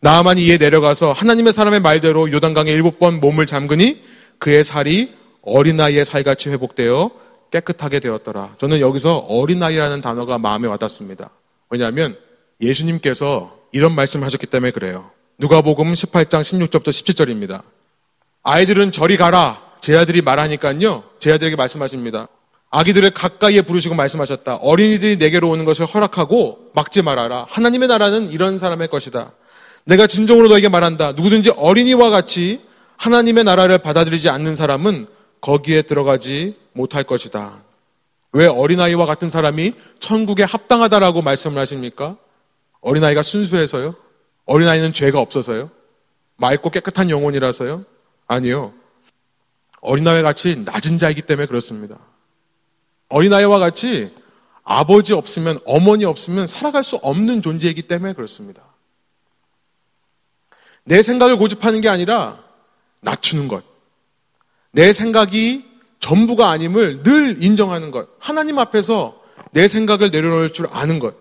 나만이 0.00 0.44
이에 0.44 0.58
내려가서 0.58 1.12
하나님의 1.12 1.52
사람의 1.54 1.80
말대로 1.80 2.30
요단강에 2.30 2.70
일곱 2.70 2.98
번 2.98 3.20
몸을 3.20 3.46
잠그니 3.46 4.02
그의 4.38 4.64
살이 4.64 5.14
어린아이의 5.42 6.04
살같이 6.04 6.50
회복되어 6.50 7.10
깨끗하게 7.54 8.00
되었더라. 8.00 8.56
저는 8.58 8.80
여기서 8.80 9.18
어린아이라는 9.18 10.00
단어가 10.00 10.38
마음에 10.38 10.66
와닿습니다. 10.66 11.30
왜냐하면 11.70 12.16
예수님께서 12.60 13.56
이런 13.70 13.94
말씀을 13.94 14.26
하셨기 14.26 14.46
때문에 14.46 14.72
그래요. 14.72 15.10
누가복음 15.38 15.92
18장 15.92 16.40
16절부터 16.40 16.88
17절입니다. 16.88 17.62
아이들은 18.42 18.92
저리 18.92 19.16
가라. 19.16 19.62
제 19.80 19.96
아들이 19.96 20.20
말하니까요. 20.22 21.04
제 21.20 21.32
아들에게 21.32 21.56
말씀하십니다. 21.56 22.28
아기들을 22.70 23.10
가까이에 23.10 23.62
부르시고 23.62 23.94
말씀하셨다. 23.94 24.56
어린이들이 24.56 25.16
내게로 25.18 25.48
오는 25.48 25.64
것을 25.64 25.86
허락하고 25.86 26.70
막지 26.74 27.02
말아라. 27.02 27.46
하나님의 27.48 27.88
나라는 27.88 28.32
이런 28.32 28.58
사람의 28.58 28.88
것이다. 28.88 29.32
내가 29.84 30.06
진정으로 30.08 30.48
너에게 30.48 30.68
말한다. 30.68 31.12
누구든지 31.12 31.50
어린이와 31.50 32.10
같이 32.10 32.62
하나님의 32.96 33.44
나라를 33.44 33.78
받아들이지 33.78 34.28
않는 34.28 34.56
사람은 34.56 35.06
거기에 35.44 35.82
들어가지 35.82 36.56
못할 36.72 37.04
것이다. 37.04 37.62
왜 38.32 38.46
어린아이와 38.46 39.04
같은 39.04 39.28
사람이 39.28 39.74
천국에 40.00 40.42
합당하다라고 40.42 41.20
말씀을 41.20 41.60
하십니까? 41.60 42.16
어린아이가 42.80 43.22
순수해서요? 43.22 43.94
어린아이는 44.46 44.94
죄가 44.94 45.20
없어서요? 45.20 45.70
맑고 46.36 46.70
깨끗한 46.70 47.10
영혼이라서요? 47.10 47.84
아니요. 48.26 48.72
어린아이 49.82 50.22
같이 50.22 50.56
낮은 50.64 50.96
자이기 50.96 51.20
때문에 51.20 51.46
그렇습니다. 51.46 51.98
어린아이와 53.10 53.58
같이 53.58 54.14
아버지 54.62 55.12
없으면, 55.12 55.58
어머니 55.66 56.06
없으면 56.06 56.46
살아갈 56.46 56.82
수 56.82 56.96
없는 56.96 57.42
존재이기 57.42 57.82
때문에 57.82 58.14
그렇습니다. 58.14 58.62
내 60.84 61.02
생각을 61.02 61.36
고집하는 61.36 61.82
게 61.82 61.90
아니라 61.90 62.42
낮추는 63.00 63.48
것. 63.48 63.73
내 64.74 64.92
생각이 64.92 65.64
전부가 66.00 66.50
아님을 66.50 67.04
늘 67.04 67.42
인정하는 67.42 67.92
것. 67.92 68.08
하나님 68.18 68.58
앞에서 68.58 69.22
내 69.52 69.68
생각을 69.68 70.10
내려놓을 70.10 70.50
줄 70.50 70.66
아는 70.70 70.98
것. 70.98 71.14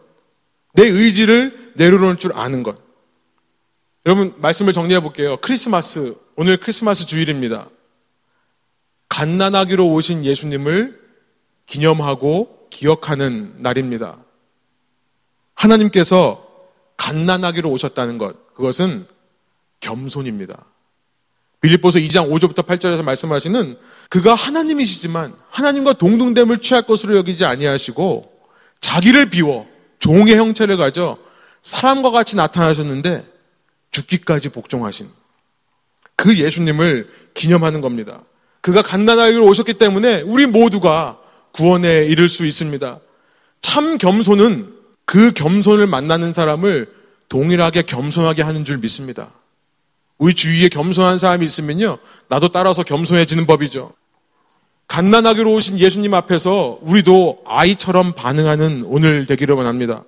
내 0.74 0.88
의지를 0.88 1.72
내려놓을 1.76 2.18
줄 2.18 2.34
아는 2.34 2.64
것. 2.64 2.76
여러분, 4.08 4.34
말씀을 4.38 4.74
정리해 4.74 5.00
볼게요. 5.00 5.38
크리스마스, 5.40 6.16
오늘 6.36 6.58
크리스마스 6.58 7.06
주일입니다. 7.06 7.70
갓난아기로 9.08 9.88
오신 9.94 10.26
예수님을 10.26 11.00
기념하고 11.68 12.68
기억하는 12.72 13.54
날입니다. 13.60 14.18
하나님께서 15.54 16.50
갓난아기로 16.98 17.70
오셨다는 17.70 18.18
것, 18.18 18.56
그것은 18.56 19.06
겸손입니다. 19.80 20.66
빌립보서 21.64 22.00
2장 22.00 22.30
5절부터 22.30 22.66
8절에서 22.66 23.04
말씀하시는 23.04 23.78
그가 24.10 24.36
하나님이시지만 24.36 25.34
하나님과 25.50 25.94
동등됨을 25.94 26.58
취할 26.60 26.84
것으로 26.84 27.16
여기지 27.16 27.46
아니하시고 27.46 28.32
자기를 28.82 29.30
비워 29.30 29.66
종의 30.00 30.36
형체를 30.36 30.76
가져 30.76 31.18
사람과 31.62 32.12
같이 32.12 32.36
나타나셨는데 32.36 33.26
죽기까지 33.92 34.50
복종하신 34.50 35.08
그 36.18 36.38
예수님을 36.38 37.10
기념하는 37.34 37.80
겁니다. 37.80 38.24
그가 38.60 38.82
갓난아기로 38.82 39.46
오셨기 39.46 39.76
때문에 39.76 40.22
우리 40.22 40.46
모두가 40.46 41.18
구원에 41.54 42.06
이를 42.06 42.28
수 42.28 42.46
있습니다. 42.46 43.00
참 43.62 43.98
겸손은 43.98 44.74
그 45.06 45.32
겸손을 45.32 45.88
만나는 45.88 46.34
사람을 46.34 46.92
동일하게 47.30 47.84
겸손하게 47.84 48.42
하는 48.42 48.66
줄 48.66 48.80
믿습니다. 48.80 49.32
우리 50.18 50.34
주위에 50.34 50.70
겸손한 50.70 51.18
사람이 51.18 51.46
있으면요. 51.46 51.98
나도 52.30 52.52
따라서 52.52 52.84
겸손해지는 52.84 53.46
법이죠. 53.46 53.94
갓난아기로 54.88 55.52
오신 55.54 55.80
예수님 55.80 56.14
앞에서 56.14 56.80
우리도 56.82 57.44
아이처럼 57.46 58.14
반응하는 58.14 58.84
오늘 58.86 59.26
되기를 59.26 59.56
원합니다. 59.56 60.04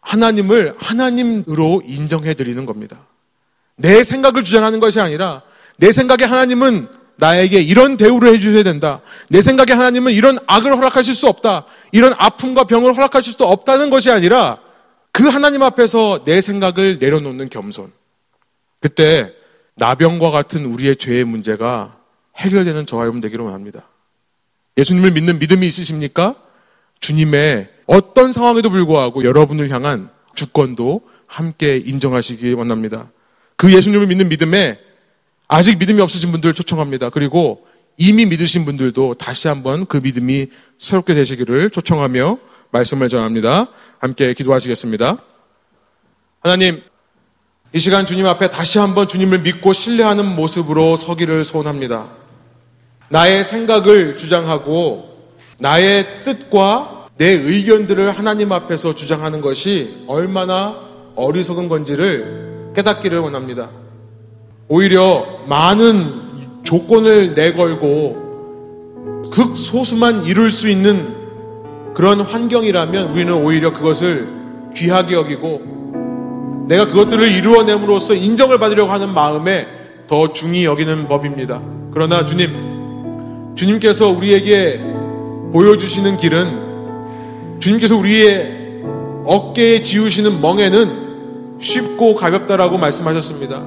하나님을 0.00 0.74
하나님으로 0.78 1.82
인정해 1.84 2.34
드리는 2.34 2.64
겁니다. 2.66 3.06
내 3.76 4.02
생각을 4.02 4.44
주장하는 4.44 4.80
것이 4.80 5.00
아니라 5.00 5.42
내 5.76 5.92
생각에 5.92 6.24
하나님은 6.24 6.88
나에게 7.16 7.60
이런 7.60 7.96
대우를 7.96 8.32
해주셔야 8.34 8.62
된다. 8.62 9.00
내 9.28 9.40
생각에 9.40 9.72
하나님은 9.72 10.12
이런 10.12 10.38
악을 10.46 10.76
허락하실 10.76 11.14
수 11.14 11.28
없다. 11.28 11.66
이런 11.92 12.14
아픔과 12.16 12.64
병을 12.64 12.94
허락하실 12.94 13.34
수 13.34 13.44
없다는 13.44 13.90
것이 13.90 14.10
아니라 14.10 14.58
그 15.12 15.28
하나님 15.28 15.62
앞에서 15.62 16.24
내 16.24 16.40
생각을 16.40 16.98
내려놓는 16.98 17.50
겸손. 17.50 17.92
그때 18.84 19.32
나병과 19.76 20.30
같은 20.30 20.66
우리의 20.66 20.96
죄의 20.96 21.24
문제가 21.24 21.96
해결되는 22.36 22.84
저와 22.84 23.04
여러분 23.04 23.22
되기를 23.22 23.42
원합니다. 23.42 23.88
예수님을 24.76 25.12
믿는 25.12 25.38
믿음이 25.38 25.66
있으십니까? 25.66 26.36
주님의 27.00 27.70
어떤 27.86 28.30
상황에도 28.30 28.68
불구하고 28.68 29.24
여러분을 29.24 29.70
향한 29.70 30.10
주권도 30.34 31.00
함께 31.26 31.78
인정하시기 31.78 32.52
원합니다. 32.52 33.10
그 33.56 33.72
예수님을 33.72 34.06
믿는 34.06 34.28
믿음에 34.28 34.78
아직 35.48 35.78
믿음이 35.78 36.02
없으신 36.02 36.30
분들 36.30 36.52
초청합니다. 36.52 37.08
그리고 37.08 37.66
이미 37.96 38.26
믿으신 38.26 38.66
분들도 38.66 39.14
다시 39.14 39.48
한번 39.48 39.86
그 39.86 39.96
믿음이 39.96 40.48
새롭게 40.78 41.14
되시기를 41.14 41.70
초청하며 41.70 42.36
말씀을 42.70 43.08
전합니다. 43.08 43.68
함께 43.98 44.34
기도하시겠습니다. 44.34 45.22
하나님, 46.40 46.82
이 47.74 47.80
시간 47.80 48.06
주님 48.06 48.24
앞에 48.24 48.50
다시 48.50 48.78
한번 48.78 49.08
주님을 49.08 49.40
믿고 49.40 49.72
신뢰하는 49.72 50.36
모습으로 50.36 50.94
서기를 50.94 51.44
소원합니다. 51.44 52.06
나의 53.08 53.42
생각을 53.42 54.14
주장하고 54.14 55.08
나의 55.58 56.06
뜻과 56.24 57.08
내 57.16 57.30
의견들을 57.30 58.16
하나님 58.16 58.52
앞에서 58.52 58.94
주장하는 58.94 59.40
것이 59.40 60.04
얼마나 60.06 60.76
어리석은 61.16 61.68
건지를 61.68 62.70
깨닫기를 62.76 63.18
원합니다. 63.18 63.70
오히려 64.68 65.40
많은 65.48 66.62
조건을 66.62 67.34
내걸고 67.34 69.24
극소수만 69.32 70.26
이룰 70.26 70.52
수 70.52 70.68
있는 70.68 71.12
그런 71.92 72.20
환경이라면 72.20 73.10
우리는 73.10 73.34
오히려 73.34 73.72
그것을 73.72 74.28
귀하게 74.76 75.16
여기고 75.16 75.73
내가 76.66 76.86
그것들을 76.86 77.30
이루어냄으로써 77.30 78.14
인정을 78.14 78.58
받으려고 78.58 78.90
하는 78.90 79.12
마음에 79.12 79.66
더 80.08 80.32
중히 80.32 80.64
여기는 80.64 81.08
법입니다. 81.08 81.60
그러나 81.92 82.24
주님, 82.24 83.54
주님께서 83.54 84.08
우리에게 84.08 84.80
보여주시는 85.52 86.18
길은 86.18 87.58
주님께서 87.60 87.96
우리의 87.96 88.82
어깨에 89.24 89.82
지우시는 89.82 90.40
멍에는 90.40 91.04
쉽고 91.60 92.14
가볍다라고 92.14 92.78
말씀하셨습니다. 92.78 93.62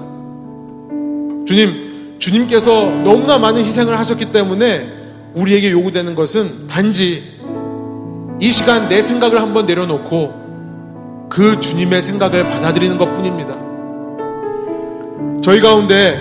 주님, 1.47 2.17
주님께서 2.19 2.85
너무나 3.03 3.39
많은 3.39 3.63
희생을 3.63 3.97
하셨기 3.97 4.31
때문에 4.31 4.87
우리에게 5.35 5.71
요구되는 5.71 6.15
것은 6.15 6.67
단지 6.67 7.23
이 8.39 8.51
시간 8.51 8.89
내 8.89 9.01
생각을 9.01 9.41
한번 9.41 9.65
내려놓고 9.65 10.46
그 11.29 11.59
주님의 11.59 12.01
생각을 12.01 12.49
받아들이는 12.49 12.97
것 12.97 13.13
뿐입니다. 13.13 13.55
저희 15.43 15.61
가운데 15.61 16.19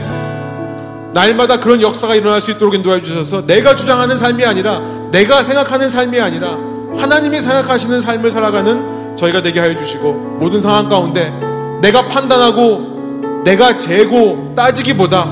날마다 1.12 1.58
그런 1.58 1.80
역사가 1.80 2.14
일어날 2.14 2.40
수 2.40 2.50
있도록 2.50 2.74
인도해 2.74 3.00
주셔서 3.00 3.46
내가 3.46 3.74
주장하는 3.74 4.18
삶이 4.18 4.44
아니라 4.44 4.80
내가 5.10 5.42
생각하는 5.42 5.88
삶이 5.88 6.20
아니라 6.20 6.58
하나님이 6.96 7.40
생각하시는 7.40 8.00
삶을 8.00 8.30
살아가는 8.30 9.16
저희가 9.16 9.42
되게 9.42 9.60
하여 9.60 9.76
주시고 9.76 10.38
모든 10.40 10.60
상황 10.60 10.88
가운데 10.88 11.32
내가 11.80 12.06
판단하고 12.08 13.42
내가 13.44 13.78
재고 13.78 14.52
따지기보다 14.54 15.22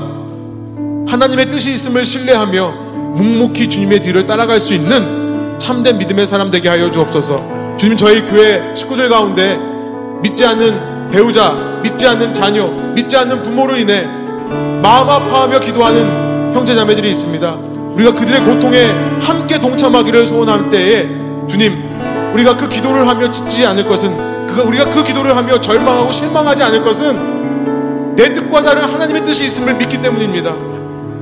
하나님의 1.07 1.51
뜻이 1.51 1.73
있음을 1.73 2.03
신뢰하며 2.03 2.71
묵묵히 3.15 3.69
주님의 3.69 4.01
뒤를 4.01 4.25
따라갈 4.25 4.59
수 4.59 4.73
있는 4.73 5.57
참된 5.59 5.97
믿음의 5.97 6.25
사람 6.25 6.51
되게 6.51 6.67
하여 6.67 6.91
주옵소서. 6.91 7.54
주님 7.77 7.97
저희 7.97 8.25
교회 8.25 8.73
식구들 8.75 9.09
가운데 9.09 9.59
믿지 10.21 10.45
않는 10.45 11.11
배우자, 11.11 11.53
믿지 11.83 12.07
않는 12.07 12.33
자녀, 12.33 12.67
믿지 12.67 13.15
않는 13.17 13.41
부모로 13.41 13.77
인해 13.77 14.03
마음 14.81 15.09
아파하며 15.09 15.59
기도하는 15.59 16.53
형제자매들이 16.55 17.09
있습니다. 17.11 17.55
우리가 17.95 18.13
그들의 18.13 18.41
고통에 18.41 18.85
함께 19.19 19.59
동참하기를 19.59 20.25
소원할 20.25 20.69
때에 20.69 21.07
주님, 21.47 21.73
우리가 22.33 22.55
그 22.55 22.69
기도를 22.69 23.07
하며 23.07 23.29
지지 23.29 23.65
않을 23.65 23.87
것은 23.87 24.47
그 24.47 24.61
우리가 24.61 24.89
그 24.89 25.03
기도를 25.03 25.35
하며 25.35 25.59
절망하고 25.59 26.11
실망하지 26.11 26.63
않을 26.63 26.81
것은 26.81 28.15
내 28.15 28.33
뜻과 28.33 28.63
다른 28.63 28.83
하나님의 28.83 29.25
뜻이 29.25 29.45
있음을 29.45 29.75
믿기 29.75 30.01
때문입니다. 30.01 30.55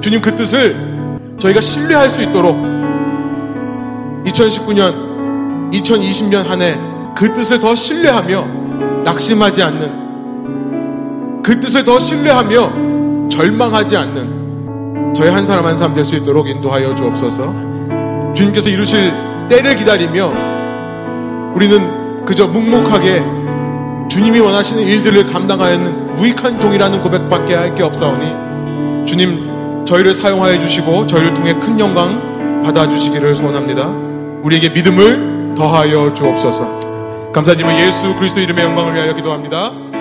주님 0.01 0.21
그 0.21 0.35
뜻을 0.35 0.75
저희가 1.39 1.61
신뢰할 1.61 2.09
수 2.09 2.21
있도록 2.21 2.55
2019년, 4.25 5.12
2020년 5.73 6.43
한 6.45 6.61
해 6.61 6.75
그 7.15 7.31
뜻을 7.35 7.59
더 7.59 7.75
신뢰하며 7.75 9.03
낙심하지 9.03 9.61
않는 9.63 11.41
그 11.43 11.59
뜻을 11.59 11.83
더 11.85 11.99
신뢰하며 11.99 13.29
절망하지 13.29 13.95
않는 13.97 15.13
저희 15.15 15.29
한 15.29 15.45
사람 15.45 15.65
한 15.67 15.77
사람 15.77 15.93
될 15.93 16.03
수 16.05 16.15
있도록 16.15 16.49
인도하여 16.49 16.95
주옵소서. 16.95 18.33
주님께서 18.33 18.69
이루실 18.69 19.13
때를 19.49 19.75
기다리며 19.75 20.33
우리는 21.55 22.25
그저 22.25 22.47
묵묵하게 22.47 23.23
주님이 24.09 24.39
원하시는 24.39 24.81
일들을 24.83 25.27
감당하는 25.31 26.15
무익한 26.15 26.59
종이라는 26.59 27.01
고백밖에 27.03 27.53
할 27.53 27.75
게 27.75 27.83
없사오니 27.83 29.05
주님 29.05 29.85
저희를 29.85 30.13
사용하여 30.15 30.59
주시고 30.59 31.05
저희를 31.07 31.33
통해 31.35 31.53
큰 31.59 31.79
영광 31.79 32.61
받아 32.63 32.87
주시기를 32.89 33.35
소원합니다. 33.35 33.87
우리에게 34.43 34.69
믿음을 34.69 35.32
더하여 35.55 36.13
주옵소서. 36.13 37.31
감사드리며 37.33 37.79
예수 37.81 38.15
그리스도 38.15 38.41
이름의 38.41 38.63
영광을 38.63 38.95
위하여 38.95 39.13
기도합니다. 39.13 39.92